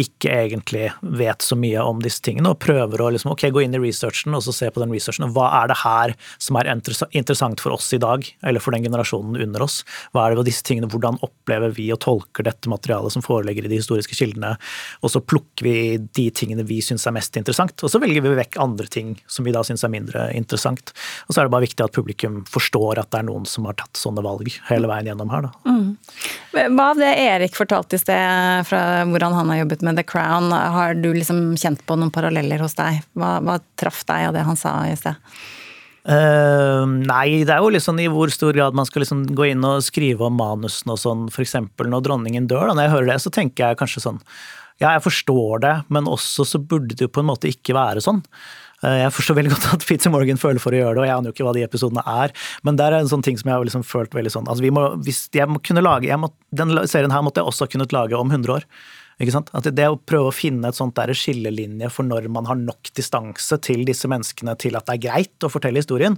[0.04, 3.76] ikke egentlig vet så mye om disse tingene, og prøver å liksom, ok, gå inn
[3.78, 5.30] i researchen og så se på den researchen.
[5.36, 9.38] Hva er det her som er interessant for oss i dag, eller for den generasjonen
[9.46, 9.82] under oss?
[10.10, 13.59] Hva er det ved disse tingene, Hvordan opplever vi og tolker dette materialet som foreligger
[13.60, 14.56] foreligger i de historiske kildene,
[15.02, 18.36] og så plukker vi de tingene vi syns er mest interessant, og så velger vi
[18.38, 20.92] vekk andre ting som vi da syns er mindre interessant.
[21.28, 23.76] Og så er det bare viktig at publikum forstår at det er noen som har
[23.78, 25.52] tatt sånne valg hele veien gjennom her, da.
[25.70, 25.96] Mm.
[26.74, 30.50] Hva av det Erik fortalte i sted fra hvordan han har jobbet med The Crown,
[30.50, 33.02] har du liksom kjent på noen paralleller hos deg?
[33.18, 35.18] Hva, hva traff deg av det han sa i sted?
[36.00, 39.66] Uh, nei, det er jo liksom i hvor stor grad man skal liksom gå inn
[39.68, 41.26] og skrive om manusene og sånn.
[41.28, 44.22] Eksempel når dronningen dør, da, når jeg hører det, så tenker jeg kanskje sånn
[44.80, 48.00] Ja, jeg forstår det, men også så burde det jo på en måte ikke være
[48.04, 48.22] sånn.
[48.80, 51.16] Uh, jeg forstår veldig godt at Peter Morgan føler for å gjøre det, og jeg
[51.18, 52.32] aner jo ikke hva de episodene er.
[52.64, 54.72] Men det er en sånn ting som jeg har liksom følt veldig sånn altså vi
[54.72, 58.16] må, Hvis jeg må kunne lage må, Den serien her måtte jeg også kunnet lage
[58.16, 58.64] om 100 år.
[59.20, 59.50] Ikke sant?
[59.56, 62.92] At det å prøve å finne et sånt der skillelinje for når man har nok
[62.96, 66.16] distanse til disse menneskene til at det er greit å fortelle historien,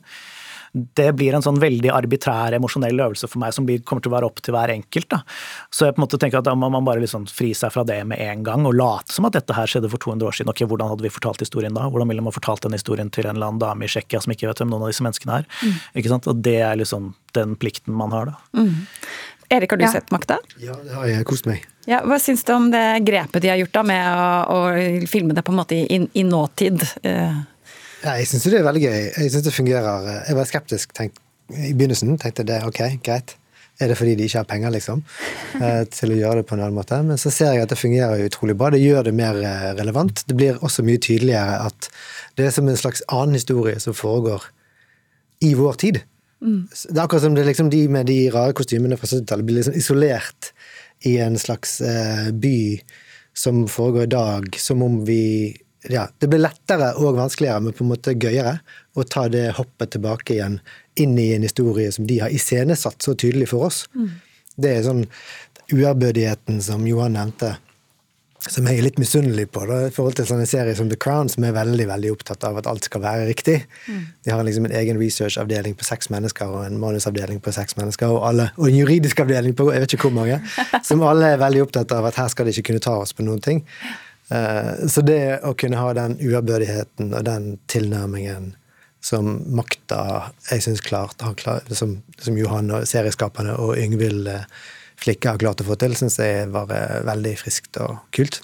[0.73, 4.15] det blir en sånn veldig arbitrær emosjonell øvelse for meg som blir, kommer til å
[4.15, 5.09] være opp til hver enkelt.
[5.13, 5.19] Da.
[5.69, 7.85] Så jeg på en måte tenker at da må man bare liksom fri seg fra
[7.85, 10.53] det med en gang og late som at dette her skjedde for 200 år siden.
[10.55, 11.91] Ok, Hvordan hadde vi fortalt historien da?
[11.93, 14.49] Hvordan ville man fortalt den historien til en eller annen dame i Tsjekkia som ikke
[14.49, 15.51] vet hvem noen av disse menneskene er?
[15.61, 15.77] Mm.
[16.01, 16.31] Ikke sant?
[16.33, 18.63] Og det er liksom den plikten man har, da.
[18.63, 18.89] Mm.
[19.53, 19.93] Erik, har du ja.
[19.93, 20.41] sett Makta?
[20.63, 21.29] Ja, det har jeg.
[21.29, 21.67] Kost meg.
[21.91, 25.35] Ja, hva syns du om det grepet de har gjort da med å, å filme
[25.35, 26.85] det på en måte i, i nåtid?
[27.03, 27.43] Uh.
[28.03, 28.99] Ja, jeg syns det er veldig gøy.
[29.11, 30.09] Jeg syns det fungerer.
[30.29, 31.19] Jeg var skeptisk tenkt,
[31.53, 32.15] i begynnelsen.
[32.23, 33.37] Tenkte det ok, greit.
[33.81, 35.03] Er det fordi de ikke har penger, liksom?
[35.59, 36.99] Eh, til å gjøre det på en annen måte.
[37.07, 38.71] Men så ser jeg at det fungerer utrolig bra.
[38.75, 40.23] Det gjør det mer eh, relevant.
[40.29, 41.89] Det blir også mye tydeligere at
[42.39, 44.45] det er som en slags annen historie som foregår
[45.43, 46.03] i vår tid.
[46.43, 46.67] Mm.
[46.71, 49.79] Det er akkurat som det liksom de med de rare kostymene fra 70-tallet blir liksom
[49.79, 50.53] isolert
[51.09, 52.81] i en slags eh, by
[53.35, 55.57] som foregår i dag, som om vi
[55.89, 58.61] ja, Det blir lettere og vanskeligere, men på en måte gøyere,
[58.95, 60.61] å ta det hoppet tilbake igjen
[60.95, 63.81] inn i en historie som de har iscenesatt så tydelig for oss.
[63.97, 64.13] Mm.
[64.63, 65.03] Det er sånn
[65.73, 67.57] uærbødigheten som Johan nevnte
[68.51, 71.29] som jeg er litt misunnelig på, da, i forhold til sånne serier som The Crown,
[71.31, 73.61] som er veldig veldig opptatt av at alt skal være riktig.
[73.87, 74.01] Mm.
[74.27, 78.11] De har liksom en egen researchavdeling på seks mennesker og en manusavdeling på seks mennesker,
[78.11, 80.41] og, alle, og en juridisk avdeling på jeg vet ikke hvor mange,
[80.89, 83.27] som alle er veldig opptatt av at her skal de ikke kunne ta oss på
[83.27, 83.63] noen ting.
[84.33, 88.55] Uh, så det å kunne ha den uærbødigheten og den tilnærmingen
[89.03, 94.47] som makta jeg syns klart har klart, som, som Johan og serieskaperne og Yngvild uh,
[95.03, 98.41] Flikke har klart å få til, syns jeg var eh, veldig friskt og kult.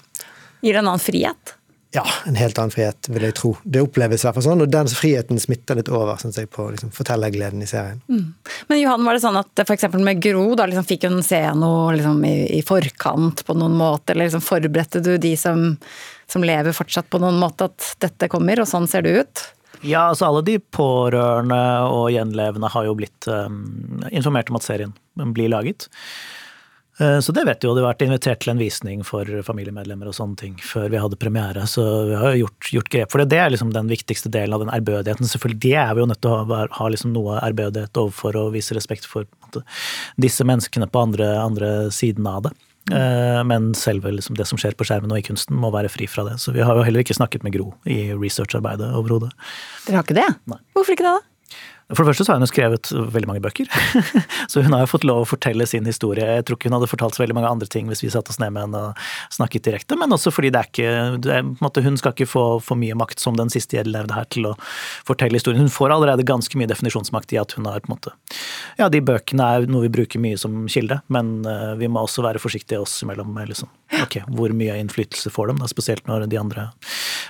[0.60, 1.54] Gir det en annen frihet?
[1.94, 3.54] Ja, en helt annen frihet, vil jeg tro.
[3.64, 6.66] Det oppleves i hvert fall sånn, og den friheten smitter litt over synes jeg, på
[6.74, 8.02] liksom, fortellergleden i serien.
[8.12, 8.26] Mm.
[8.68, 9.86] Men Johan, var det sånn at f.eks.
[9.96, 14.12] med Gro, da liksom, fikk hun se noe liksom, i, i, forkant på noen måte,
[14.12, 15.70] eller liksom, forberedte du de som,
[16.28, 19.46] som lever fortsatt på noen måte, at dette kommer, og sånn ser det ut?
[19.80, 24.92] Ja, altså alle de pårørende og gjenlevende har jo blitt um, informert om at serien
[25.32, 25.88] blir laget.
[26.98, 27.74] Eh, så det vet du jo.
[27.76, 31.20] Det har vært invitert til en visning for familiemedlemmer og sånne ting før vi hadde
[31.20, 31.66] premiere.
[31.70, 33.30] Så vi har gjort, gjort grep for det.
[33.34, 35.30] Det er liksom den viktigste delen av den ærbødigheten.
[35.30, 38.54] Selvfølgelig, Det er vi jo nødt til å ha, ha liksom noe ærbødighet overfor og
[38.56, 39.64] vise respekt for måte,
[40.20, 42.54] disse menneskene på andre, andre siden av det.
[42.92, 46.08] Eh, men selve liksom, det som skjer på skjermen og i kunsten, må være fri
[46.10, 46.38] fra det.
[46.42, 49.32] Så vi har jo heller ikke snakket med Gro i researcharbeidet overhodet.
[49.86, 50.30] Dere har ikke det?
[50.48, 50.60] Nei.
[50.76, 51.37] Hvorfor ikke det, da?
[51.88, 53.68] For det første så har hun skrevet veldig mange bøker.
[54.52, 56.26] så hun har jo fått lov å fortelle sin historie.
[56.36, 58.40] Jeg tror ikke hun hadde fortalt så veldig mange andre ting hvis vi satte oss
[58.42, 60.92] ned med henne og snakket direkte, men også fordi det er ikke
[61.24, 64.28] det er, måte, Hun skal ikke få for mye makt som den siste gjeldlevde her
[64.28, 64.54] til å
[65.08, 65.64] fortelle historien.
[65.64, 68.12] Hun får allerede ganske mye definisjonsmakt i at hun har på en måte
[68.76, 72.26] Ja, de bøkene er noe vi bruker mye som kilde, men uh, vi må også
[72.26, 73.72] være forsiktige oss imellom liksom
[74.02, 76.68] ok, hvor mye innflytelse får dem, da, spesielt når de andre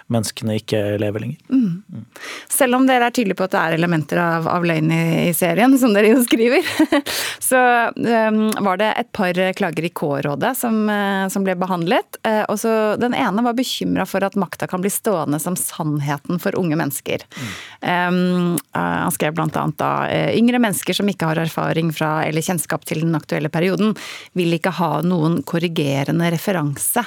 [0.08, 1.38] menneskene ikke lever lenger.
[1.52, 2.04] Mm.
[2.50, 5.34] Selv om dere er tydelige på at det er elementer av, av løgn i, i,
[5.36, 6.64] serien, som dere jo skriver,
[7.50, 7.60] så
[7.92, 12.20] um, var det et par klager i K-rådet som, uh, som, ble behandlet.
[12.26, 16.40] Uh, og så Den ene var bekymra for at makta kan bli stående som sannheten
[16.42, 17.24] for unge mennesker.
[17.38, 17.52] Mm.
[17.78, 19.92] Um, uh, han skrev annet da
[20.34, 23.94] yngre mennesker som ikke har erfaring fra eller kjennskap til den aktuelle perioden,
[24.36, 27.04] vil ikke ha noen korrigerende referanser referanse.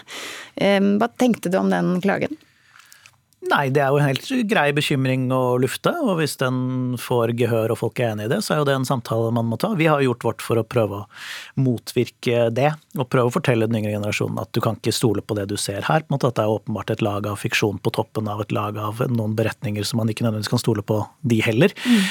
[0.56, 2.38] Hva tenkte du om den klagen?
[3.42, 7.74] Nei, det er jo en helt grei bekymring å lufte, og hvis den får gehør
[7.74, 9.72] og folk er enig i det, så er jo det en samtale man må ta.
[9.80, 11.08] Vi har gjort vårt for å prøve å
[11.60, 15.40] motvirke det, og prøve å fortelle den yngre generasjonen at du kan ikke stole på
[15.40, 16.06] det du ser her.
[16.06, 18.54] på en måte At det er åpenbart et lag av fiksjon på toppen av et
[18.54, 21.74] lag av noen beretninger som man ikke nødvendigvis kan stole på, de heller.
[21.82, 22.06] Mm.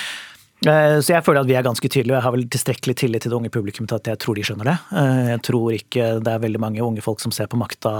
[0.66, 3.24] Eh, så jeg føler at vi er ganske tydelige, og jeg har vel tilstrekkelig tillit
[3.24, 4.76] til det unge publikum til at jeg tror de skjønner det.
[4.92, 7.94] Eh, jeg tror ikke det er veldig mange unge folk som ser på makta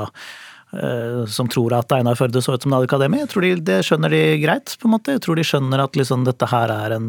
[0.76, 3.22] eh, som tror at Einar Førde så ut som Nadia Akademi.
[3.22, 5.16] Jeg tror de, det skjønner de greit, på en måte.
[5.16, 7.08] Jeg tror de skjønner at liksom dette her er en,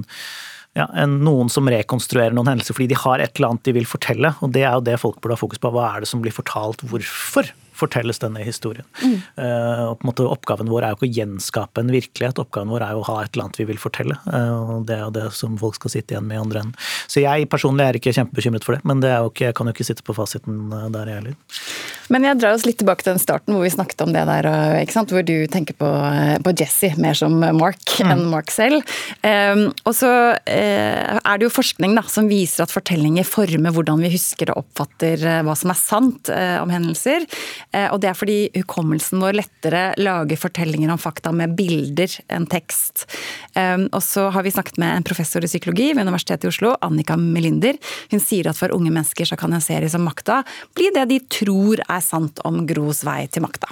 [0.79, 3.89] ja, en, noen som rekonstruerer noen hendelser fordi de har et eller annet de vil
[3.89, 4.31] fortelle.
[4.39, 5.73] Og det er jo det folk burde ha fokus på.
[5.75, 7.51] Hva er det som blir fortalt, hvorfor?
[7.81, 8.87] Fortelles denne historien.
[9.01, 9.17] Mm.
[9.35, 12.71] Uh, og på en måte Oppgaven vår er jo ikke å gjenskape en virkelighet, oppgaven
[12.71, 14.17] vår er jo å ha et eller annet vi vil fortelle.
[14.27, 16.89] Uh, og Det er jo det som folk skal sitte igjen med i andre enden.
[17.11, 19.87] Så jeg personlig er ikke kjempebekymret for det, men det ikke, jeg kan jo ikke
[19.87, 21.35] sitte på fasiten eh, der, jeg heller.
[22.11, 24.47] Men jeg drar oss litt tilbake til den starten hvor vi snakket om det der,
[25.11, 25.89] hvor du tenker på,
[26.43, 28.11] på Jesse mer som Mark mm.
[28.11, 28.83] enn Mark selv.
[29.23, 34.03] Um, og så uh, er det jo forskning da, som viser at fortellinger former hvordan
[34.03, 37.25] vi husker og oppfatter hva som er sant om hendelser.
[37.71, 42.47] Eh, og det er fordi hukommelsen vår lettere lager fortellinger om fakta med bilder enn
[42.51, 43.05] tekst.
[43.55, 46.75] Ehm, og så har vi snakket med en professor i psykologi ved Universitetet i Oslo,
[46.83, 47.79] Annika Melinder.
[48.11, 50.41] Hun sier at for unge mennesker så kan en serie som Makta
[50.75, 53.71] bli det de tror er sant om Gros vei til makta.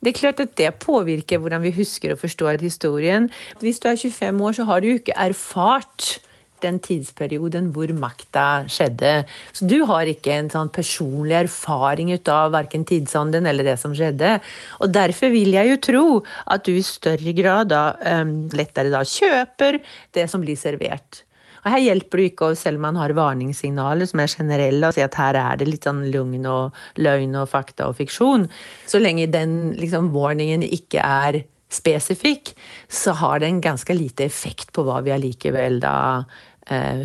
[0.00, 3.28] Det er klart at det påvirker hvordan vi husker og forstår historien.
[3.60, 6.20] Hvis du er 25 år, så har du ikke erfart
[6.64, 9.14] den tidsperioden hvor makta skjedde.
[9.56, 13.94] Så du har ikke en sånn personlig erfaring ut av verken tidsånden eller det som
[13.96, 14.36] skjedde.
[14.80, 16.04] Og derfor vil jeg jo tro
[16.50, 17.84] at du i større grad da,
[18.20, 19.80] um, lettere da kjøper
[20.16, 21.24] det som blir servert.
[21.60, 25.04] Og Her hjelper det ikke, selv om man har varningssignaler som er generelle, å si
[25.04, 28.48] at her er det litt sånn lugn og løgn og fakta og fiksjon.
[28.88, 32.54] Så lenge den liksom, warningen ikke er spesifikk,
[32.90, 35.94] så har det en ganske lite effekt på hva vi allikevel da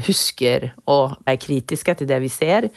[0.06, 2.68] husker og er kritiske til det vi ser.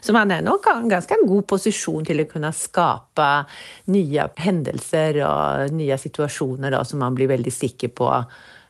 [0.00, 3.26] Så man er nok i en ganske god posisjon til å kunne skape
[3.92, 8.12] nye hendelser og nye situasjoner da, som man blir veldig sikker på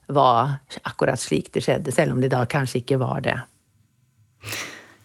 [0.09, 0.57] var
[0.89, 3.37] akkurat slik det skjedde, selv om det da kanskje ikke var det.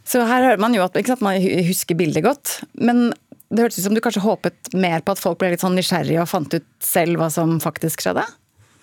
[0.07, 3.11] Så her hører man jo at sant, man husker bildet godt, men
[3.53, 6.23] det hørtes ut som du kanskje håpet mer på at folk ble litt sånn nysgjerrige
[6.23, 8.25] og fant ut selv hva som faktisk skjedde?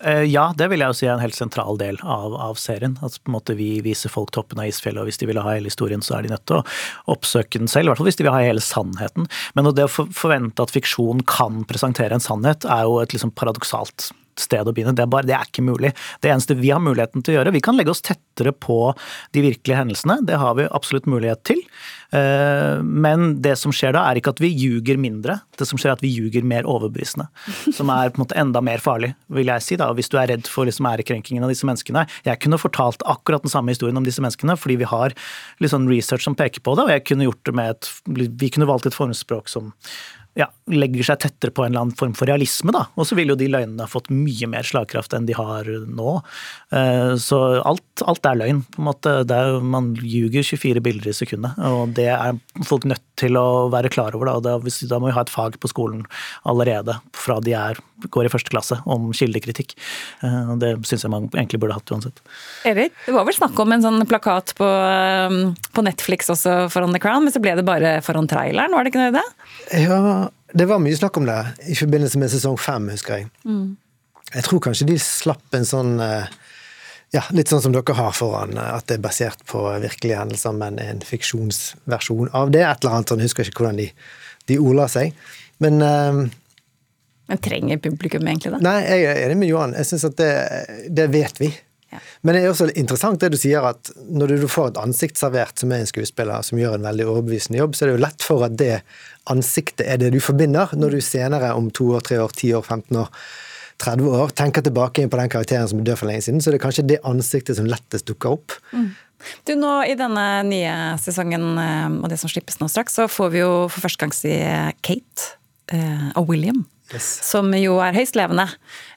[0.03, 2.97] Eh, ja, det vil jeg jo si er en helt sentral del av, av serien.
[3.05, 5.53] At på en måte vi viser folk toppen av isfjellet, og hvis de vil ha
[5.53, 6.65] hele historien, så er de nødt til å
[7.13, 7.89] oppsøke den selv.
[7.89, 9.29] I hvert fall hvis de vil ha hele sannheten.
[9.57, 14.11] Men det å forvente at fiksjon kan presentere en sannhet, er jo et liksom paradoksalt
[14.43, 14.95] sted å begynne.
[14.97, 15.93] Det er, bare, det er ikke mulig.
[16.23, 18.79] Det eneste vi har muligheten til å gjøre, vi kan legge oss tettere på
[19.35, 20.21] de virkelige hendelsene.
[20.27, 21.61] Det har vi absolutt mulighet til.
[22.11, 25.37] Eh, men det som skjer da, er ikke at vi ljuger mindre.
[25.57, 27.29] Det som skjer er at vi ljuger mer overbevisende.
[27.77, 29.77] Som er på en måte enda mer farlig, vil jeg si.
[29.79, 32.05] da, Hvis du er redd for liksom ærekrenkingen av disse menneskene.
[32.27, 35.15] Jeg kunne fortalt akkurat den samme historien om disse menneskene, fordi vi har
[35.61, 36.87] litt sånn research som peker på det.
[36.87, 37.91] Og jeg kunne gjort det med et,
[38.41, 39.71] vi kunne valgt et formspråk som
[40.39, 42.71] ja, legger seg tettere på en eller annen form for realisme.
[42.71, 42.85] Da.
[42.95, 46.13] Og så ville jo de løgnene ha fått mye mer slagkraft enn de har nå.
[46.71, 48.61] Eh, så alt, alt er løgn.
[48.71, 49.15] på en måte.
[49.27, 51.59] Er, man ljuger 24 bilder i sekundet.
[51.67, 54.31] Og det er folk nødt til å være klar over.
[54.31, 56.05] Da, da, da må vi ha et fag på skolen
[56.47, 59.75] allerede fra de er, går i første klasse om kildekritikk.
[60.25, 62.21] Eh, det syns jeg man egentlig burde hatt uansett.
[62.67, 66.95] Erik, det var vel snakk om en sånn plakat på, um, på Netflix også foran
[66.95, 69.25] The Crown, men så ble det bare foran traileren, var det ikke det?
[69.83, 70.01] Ja,
[70.57, 71.39] det var mye snakk om det
[71.71, 73.31] i forbindelse med sesong fem, husker jeg.
[73.45, 73.75] Mm.
[74.31, 76.31] Jeg tror kanskje de slapp en sånn eh,
[77.11, 80.55] ja, litt sånn som dere har foran, eh, at det er basert på virkelige hendelser,
[80.55, 82.63] men en fiksjonsversjon av det.
[82.63, 83.89] Et eller annet sånn, jeg husker ikke hvordan de,
[84.51, 85.17] de ordla seg.
[85.61, 86.21] Men uh,
[87.31, 88.61] Men trenger publikum egentlig det?
[88.65, 89.75] Nei, jeg er enig med Johan.
[89.79, 90.31] Jeg syns at det,
[90.91, 91.51] det vet vi.
[92.21, 95.59] Men det er også interessant det du sier, at når du får et ansikt servert
[95.59, 98.25] som er en skuespiller som gjør en veldig overbevisende jobb, så er det jo lett
[98.25, 98.73] for at det
[99.31, 102.63] ansiktet er det du forbinder, når du senere, om to år, tre år, ti år,
[102.63, 103.11] 15 år,
[103.81, 106.65] 30 år, tenker tilbake på den karakteren som døde for lenge siden, så det er
[106.67, 108.57] kanskje det ansiktet som lettest dukker opp.
[108.71, 108.91] Mm.
[109.45, 113.33] Du, nå I denne nye sesongen eh, og det som slippes nå straks, så får
[113.33, 114.33] vi jo for første gang si
[114.85, 115.33] Kate
[115.73, 116.63] eh, og William.
[116.91, 117.07] Yes.
[117.25, 118.47] Som jo er høyst levende.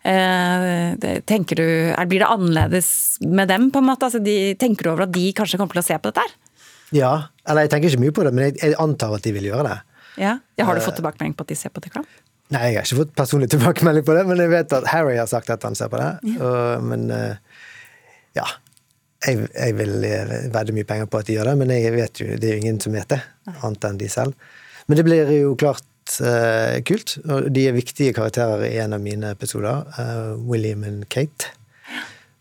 [0.06, 1.66] Eh, tenker du,
[2.10, 2.88] Blir det annerledes
[3.22, 3.70] med dem?
[3.70, 4.08] på en måte?
[4.08, 6.34] Altså, de, tenker du over at de kanskje kommer til å se på dette her?
[6.94, 7.12] Ja,
[7.48, 9.68] eller jeg tenker ikke mye på det, men jeg, jeg antar at de vil gjøre
[9.68, 9.78] det.
[10.20, 11.94] Ja, ja Har du fått tilbakemelding på at de ser på det?
[11.94, 12.06] Crown?
[12.54, 15.30] Nei, jeg har ikke fått personlig tilbakemelding på det, men jeg vet at Harry har
[15.30, 16.10] sagt at han ser på det.
[16.34, 16.50] Ja.
[16.50, 17.08] Og, men
[18.36, 18.46] ja,
[19.24, 22.20] jeg, jeg vil eh, vedde mye penger på at de gjør det, men jeg vet
[22.20, 23.20] jo, det er jo ingen som vet det,
[23.54, 24.52] annet enn de selv.
[24.88, 25.84] Men det blir jo klart
[26.84, 31.54] kult, og de er viktige karakterer i en av mine episoder, uh, William og Kate.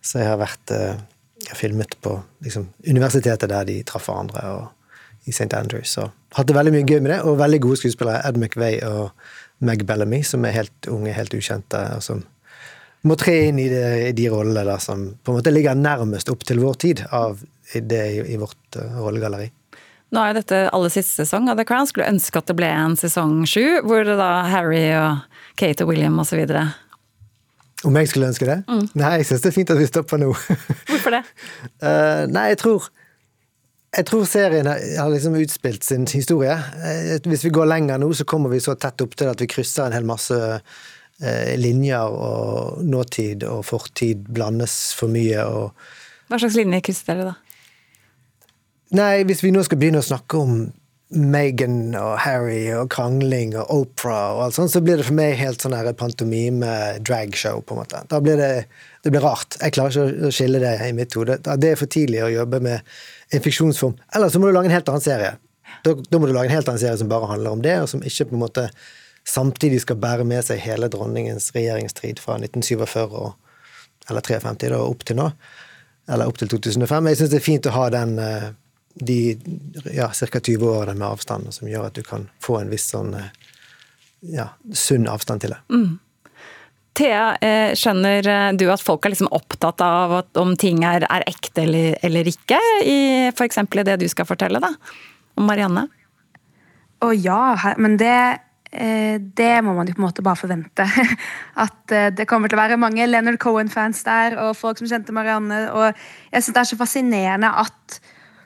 [0.03, 0.99] Så jeg har vært uh,
[1.47, 5.51] jeg filmet på liksom, universitetet der de traff hverandre, og i St.
[5.55, 5.95] Andrews.
[6.01, 8.23] Og hatt det veldig mye gøy med det, og veldig gode skuespillere.
[8.27, 12.23] Ed McVeigh og Meg Bellamy, som er helt unge, helt ukjente, og som
[13.07, 16.29] må tre inn i, det, i de rollene der som på en måte ligger nærmest
[16.31, 17.41] opp til vår tid av
[17.73, 19.49] det i, i vårt uh, rollegalleri.
[20.13, 21.89] Nå er jo dette aller siste sesong av The Crown.
[21.89, 25.23] Skulle ønske at det ble en sesong sju, hvor det da Harry og
[25.59, 26.43] Kate og William osv.
[27.83, 28.59] Om jeg skulle ønske det?
[28.69, 28.85] Mm.
[29.01, 30.29] Nei, jeg syns det er fint at vi stopper nå.
[30.89, 31.23] Hvorfor det?
[31.83, 32.91] uh, nei, jeg tror
[33.93, 36.55] jeg tror serien har liksom utspilt sin historie.
[36.81, 39.45] Eh, hvis vi går lenger nå, så kommer vi så tett opp til at vi
[39.45, 40.39] krysser en hel masse
[41.21, 45.43] Eh, linjer og nåtid og fortid blandes for mye.
[45.45, 45.85] Og...
[46.27, 47.42] Hva slags linje krysser dere, da?
[48.93, 50.57] Nei, hvis vi nå skal begynne å snakke om
[51.13, 55.33] Meghan og Harry og krangling og Opera og alt sånt, så blir det for meg
[55.37, 58.03] helt sånn her pantomime-dragshow, på en måte.
[58.09, 58.65] Da blir det,
[59.05, 59.57] det blir rart.
[59.61, 61.39] Jeg klarer ikke å skille det i mitt hode.
[61.41, 62.95] Det er for tidlig å jobbe med
[63.33, 63.97] en fiksjonsform.
[64.13, 65.35] Eller så må du lage en helt annen serie.
[65.85, 67.89] Da, da må du lage en helt annen serie som bare handler om det, og
[67.89, 68.69] som ikke på en måte
[69.29, 73.31] samtidig skal bære med seg hele dronningens regjeringstid fra 1947 og,
[74.09, 75.29] eller 53 da, opp til nå.
[76.13, 77.09] Eller opp til 2005.
[77.09, 78.51] Jeg syns det er fint å ha den eh,
[78.93, 79.37] de
[79.93, 80.39] ja, ca.
[80.39, 83.31] 20 årene med avstand som gjør at du kan få en viss sånn eh,
[84.33, 85.61] ja, sunn avstand til det.
[85.73, 85.99] Mm.
[86.93, 91.65] Thea, eh, skjønner du at folk er liksom opptatt av om ting er, er ekte
[91.65, 92.99] eller, eller, ikke, i
[93.33, 93.63] f.eks.
[93.65, 94.69] i det du skal fortelle, da?
[95.33, 95.87] Om Marianne?
[97.03, 98.17] Å ja, men det
[98.73, 100.85] Eh, det må man jo på en måte bare forvente.
[101.65, 105.13] At eh, det kommer til å være mange Leonard Cohen-fans der, og folk som kjente
[105.13, 105.67] Marianne.
[105.77, 105.91] Og
[106.33, 107.99] jeg syns det er så fascinerende at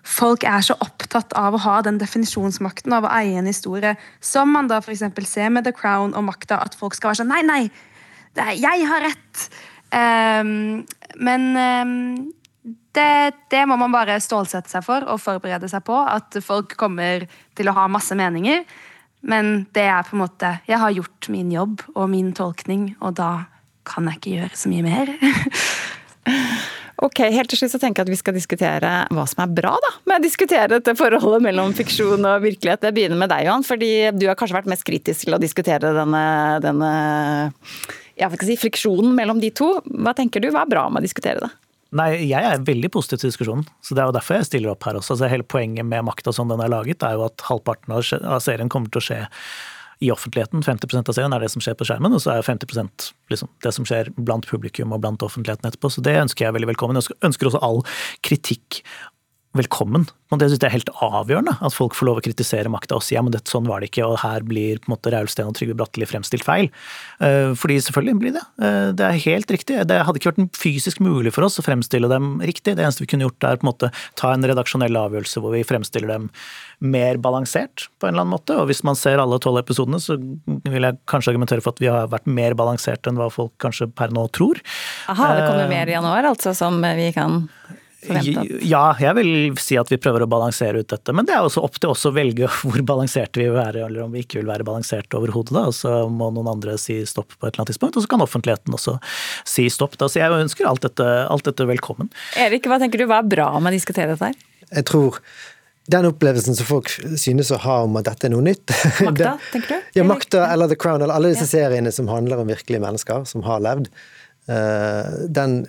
[0.08, 4.54] folk er så opptatt av å ha den definisjonsmakten av å eie en historie, som
[4.56, 5.04] man da f.eks.
[5.28, 7.62] ser med The Crown og makta, at folk skal være sånn Nei, nei!
[8.38, 9.48] Er, jeg har rett!
[9.88, 10.84] Um,
[11.24, 11.94] men um,
[12.98, 15.98] det, det, må man bare stålsette seg for og forberede seg på.
[15.98, 18.64] At folk kommer til å ha masse meninger.
[19.28, 23.18] Men det er på en måte Jeg har gjort min jobb og min tolkning, og
[23.18, 23.48] da
[23.88, 25.14] kan jeg ikke gjøre så mye mer.
[27.06, 29.76] ok, Helt til slutt så tenker jeg at vi skal diskutere hva som er bra
[29.84, 32.88] da, med å diskutere dette forholdet mellom fiksjon og virkelighet.
[32.88, 35.94] Jeg begynner med deg, Johan, fordi du har kanskje vært mest kritisk til å diskutere
[35.98, 36.26] denne,
[36.64, 36.92] denne
[38.18, 39.78] si, friksjonen mellom de to.
[39.86, 41.54] Hva tenker du, hva er bra med å diskutere det?
[41.96, 43.64] Nei, jeg er veldig positiv til diskusjonen.
[43.80, 45.16] så Det er jo derfor jeg stiller opp her også.
[45.16, 48.70] Altså, hele Poenget med makta som den er laget, er jo at halvparten av serien
[48.70, 49.22] kommer til å skje
[50.04, 50.64] i offentligheten.
[50.66, 53.74] 50% av serien er det som skjer på skjermen, og så er 50% liksom, det
[53.76, 55.92] som skjer blant publikum og blant offentligheten etterpå.
[55.94, 57.00] Så det ønsker jeg veldig velkommen.
[57.02, 57.82] Jeg ønsker også all
[58.26, 58.82] kritikk
[59.60, 60.06] velkommen.
[60.32, 63.04] Og det synes jeg er helt avgjørende, at folk får lov å kritisere makta og
[63.06, 65.30] si ja, men dette, sånn var det ikke, og her blir på en måte Raul
[65.32, 66.68] Steen og Trygve Bratteli fremstilt feil.
[67.22, 68.44] Uh, fordi selvfølgelig blir det.
[68.60, 69.80] Uh, det er helt riktig.
[69.88, 72.76] Det hadde ikke vært fysisk mulig for oss å fremstille dem riktig.
[72.76, 75.64] Det eneste vi kunne gjort er på en måte ta en redaksjonell avgjørelse hvor vi
[75.68, 76.30] fremstiller dem
[76.84, 78.60] mer balansert på en eller annen måte.
[78.60, 80.20] Og hvis man ser alle tolv episodene, så
[80.68, 83.90] vil jeg kanskje argumentere for at vi har vært mer balansert enn hva folk kanskje
[83.96, 84.60] per nå tror.
[85.08, 87.46] Aha, det kommer uh, mer i januar altså som vi kan
[88.04, 88.64] forventet?
[88.68, 89.32] Ja, jeg vil
[89.62, 91.16] si at vi prøver å balansere ut dette.
[91.16, 94.06] Men det er også opp til oss å velge hvor balanserte vi vil være, eller
[94.06, 95.58] om vi ikke vil være balanserte overhodet.
[95.60, 98.26] Og så må noen andre si stopp på et eller annet tidspunkt, og så kan
[98.26, 98.98] offentligheten også
[99.48, 100.00] si stopp.
[100.00, 100.10] Da.
[100.12, 102.12] Så jeg ønsker alt dette, alt dette velkommen.
[102.40, 104.50] Erik, hva tenker du, hva er bra med å diskutere dette her?
[104.68, 105.22] Jeg tror
[105.88, 108.74] den opplevelsen som folk synes å ha om at dette er noe nytt
[109.08, 109.92] Makta, tenker du?
[109.96, 111.54] Ja, Makta eller The Crown, eller alle disse ja.
[111.62, 113.88] seriene som handler om virkelige mennesker som har levd.
[114.48, 115.62] Eh, den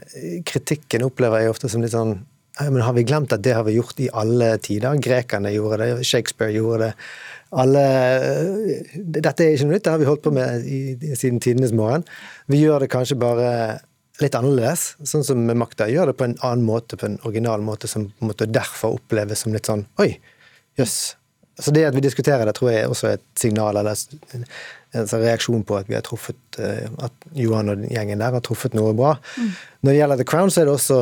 [0.47, 2.21] kritikken opplever jeg ofte som litt sånn
[2.59, 4.97] men Har vi glemt at det har vi gjort i alle tider?
[4.99, 6.89] Grekerne gjorde det, Shakespeare gjorde det.
[7.55, 7.83] Alle,
[8.19, 11.71] eh, dette er ikke noe nytt, det har vi holdt på med i, siden tidenes
[11.71, 12.03] morgen.
[12.51, 13.53] Vi gjør det kanskje bare
[14.19, 15.87] litt annerledes, sånn som med makta.
[15.87, 18.99] Gjør det på en annen måte, på en original måte, som på en måte derfor
[18.99, 20.11] oppleves som litt sånn Oi,
[20.81, 20.99] jøss.
[20.99, 21.15] Yes.
[21.59, 23.99] Så det at vi diskuterer det, tror jeg er også et signal eller
[24.97, 28.45] en sånn reaksjon på at vi har truffet eh, at Johan og gjengen der har
[28.45, 29.17] truffet noe bra.
[29.37, 29.51] Mm.
[29.83, 31.01] Når det gjelder The Crown, så er det også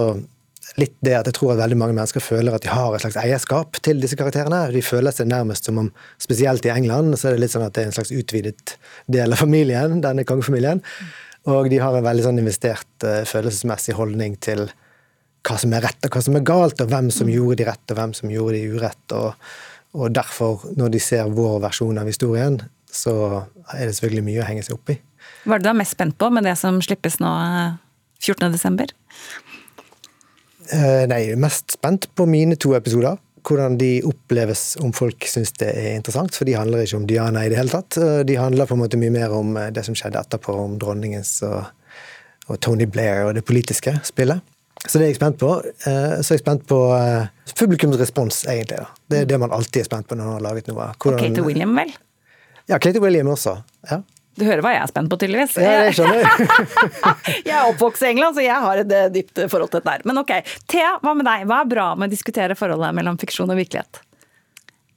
[0.80, 3.18] litt det at jeg tror at veldig mange mennesker føler at de har et slags
[3.20, 4.66] eierskap til disse karakterene.
[4.74, 7.76] De føler seg nærmest som om, spesielt i England, så er det litt sånn at
[7.76, 8.74] det er en slags utvidet
[9.12, 10.82] del av familien, denne kongefamilien.
[11.52, 14.66] Og de har en veldig sånn investert uh, følelsesmessig holdning til
[15.46, 17.92] hva som er rett og hva som er galt, og hvem som gjorde de rett
[17.94, 19.14] og hvem som gjorde de urett.
[19.14, 19.50] Og,
[19.94, 22.58] og derfor, når de ser vår versjon av historien,
[22.90, 23.14] så
[23.74, 24.98] er det selvfølgelig mye å henge seg opp i.
[25.46, 27.32] Hva er det du er mest spent på med det som slippes nå
[28.22, 28.94] 14.12.?
[30.74, 33.18] Eh, nei, er mest spent på mine to episoder.
[33.46, 36.34] Hvordan de oppleves om folk syns det er interessant.
[36.34, 37.98] For de handler ikke om Diana i det hele tatt.
[38.00, 40.76] Eh, de handler på en måte mye mer om eh, det som skjedde etterpå, om
[40.82, 41.70] dronningens og,
[42.50, 44.42] og Tony Blair og det politiske spillet.
[44.86, 45.48] Så det er jeg spent på.
[45.82, 46.76] Så er jeg spent på
[47.58, 48.84] publikums respons, egentlig.
[49.10, 50.90] Det er det man alltid er spent på når man har laget noe.
[51.00, 51.94] Hvordan, og Kate William, vel?
[52.70, 53.60] Ja, Katie William også.
[53.90, 54.02] ja.
[54.36, 55.54] Du hører hva jeg er spent på, tydeligvis.
[55.56, 56.26] Ja, jeg skjønner.
[57.48, 60.04] jeg er oppvokst i England, så jeg har et eh, dypt forhold til dette her.
[60.08, 60.32] Men ok,
[60.68, 61.46] Thea, hva med deg?
[61.48, 64.02] Hva er bra med å diskutere forholdet mellom fiksjon og virkelighet?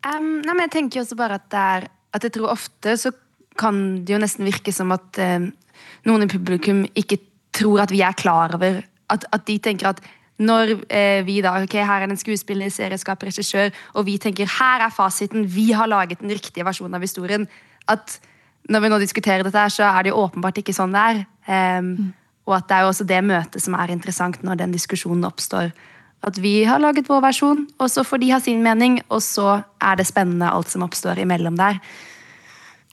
[0.04, 1.88] Um, nei, men jeg tenker jo også bare at, det er,
[2.20, 3.14] at jeg tror ofte så
[3.60, 5.48] kan det jo nesten virke som at um,
[6.08, 7.22] noen i publikum ikke
[7.56, 10.04] tror at vi er klar over At, at de tenker at
[10.40, 14.86] når eh, vi da ok, Her er en skuespiller, serieskaper, regissør, og vi tenker her
[14.86, 17.48] er fasiten, vi har laget den riktige versjonen av historien.
[17.88, 18.20] At
[18.70, 21.22] når vi nå diskuterer dette, her, så er det jo åpenbart ikke sånn det er.
[21.50, 22.10] Um, mm.
[22.50, 25.74] Og at det er jo også det møtet som er interessant når den diskusjonen oppstår.
[26.26, 29.62] At vi har laget vår versjon, og så får de ha sin mening, og så
[29.80, 31.80] er det spennende alt som oppstår imellom der.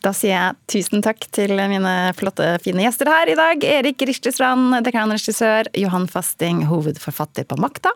[0.04, 3.64] Da sier jeg tusen takk til mine flotte, fine gjester her i dag.
[3.78, 5.70] Erik Richtestrand, dekanregissør.
[5.76, 7.92] Johan Fasting, hovedforfatter på Makta,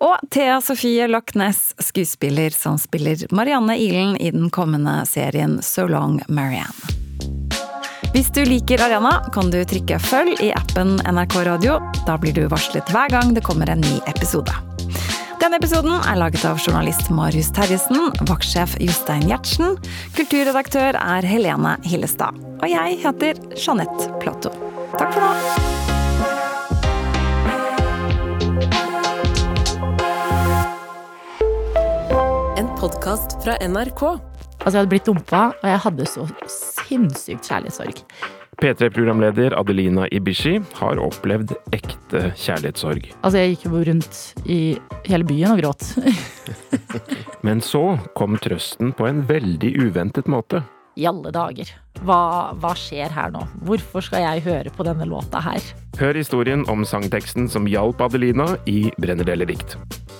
[0.00, 6.20] og Thea Sofie Lochnes, skuespiller som spiller Marianne Ilen i den kommende serien So Long
[6.28, 6.96] Marianne.
[8.10, 11.78] Hvis du liker Ariana, kan du trykke følg i appen NRK Radio.
[12.08, 14.69] Da blir du varslet hver gang det kommer en ny episode.
[15.40, 19.78] Denne episoden er laget av journalist Marius Terjesen, vaktsjef Jostein Gjertsen,
[20.12, 22.36] kulturredaktør er Helene Hillestad.
[22.60, 24.52] Og jeg heter Jeanette Platou.
[25.00, 25.30] Takk for nå!
[32.60, 34.04] En podkast fra NRK.
[34.10, 36.28] Altså, jeg hadde blitt dumpa, og jeg hadde så
[36.84, 38.04] sinnssykt kjærlighetssorg.
[38.60, 43.06] P3-programleder Adelina Ibishi har opplevd ekte kjærlighetssorg.
[43.22, 44.58] Altså, jeg gikk jo rundt i
[45.08, 45.86] hele byen og gråt.
[47.46, 50.60] Men så kom trøsten på en veldig uventet måte.
[51.00, 51.72] I alle dager.
[52.04, 52.20] Hva,
[52.60, 53.46] hva, skjer her nå?
[53.64, 55.64] Hvorfor skal jeg høre på denne låta her?
[56.00, 59.78] Hør historien om sangteksten som hjalp Adelina i Brenner deler dikt.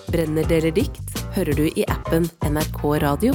[0.09, 3.35] Brenner deler dikt hører du i appen NRK Radio.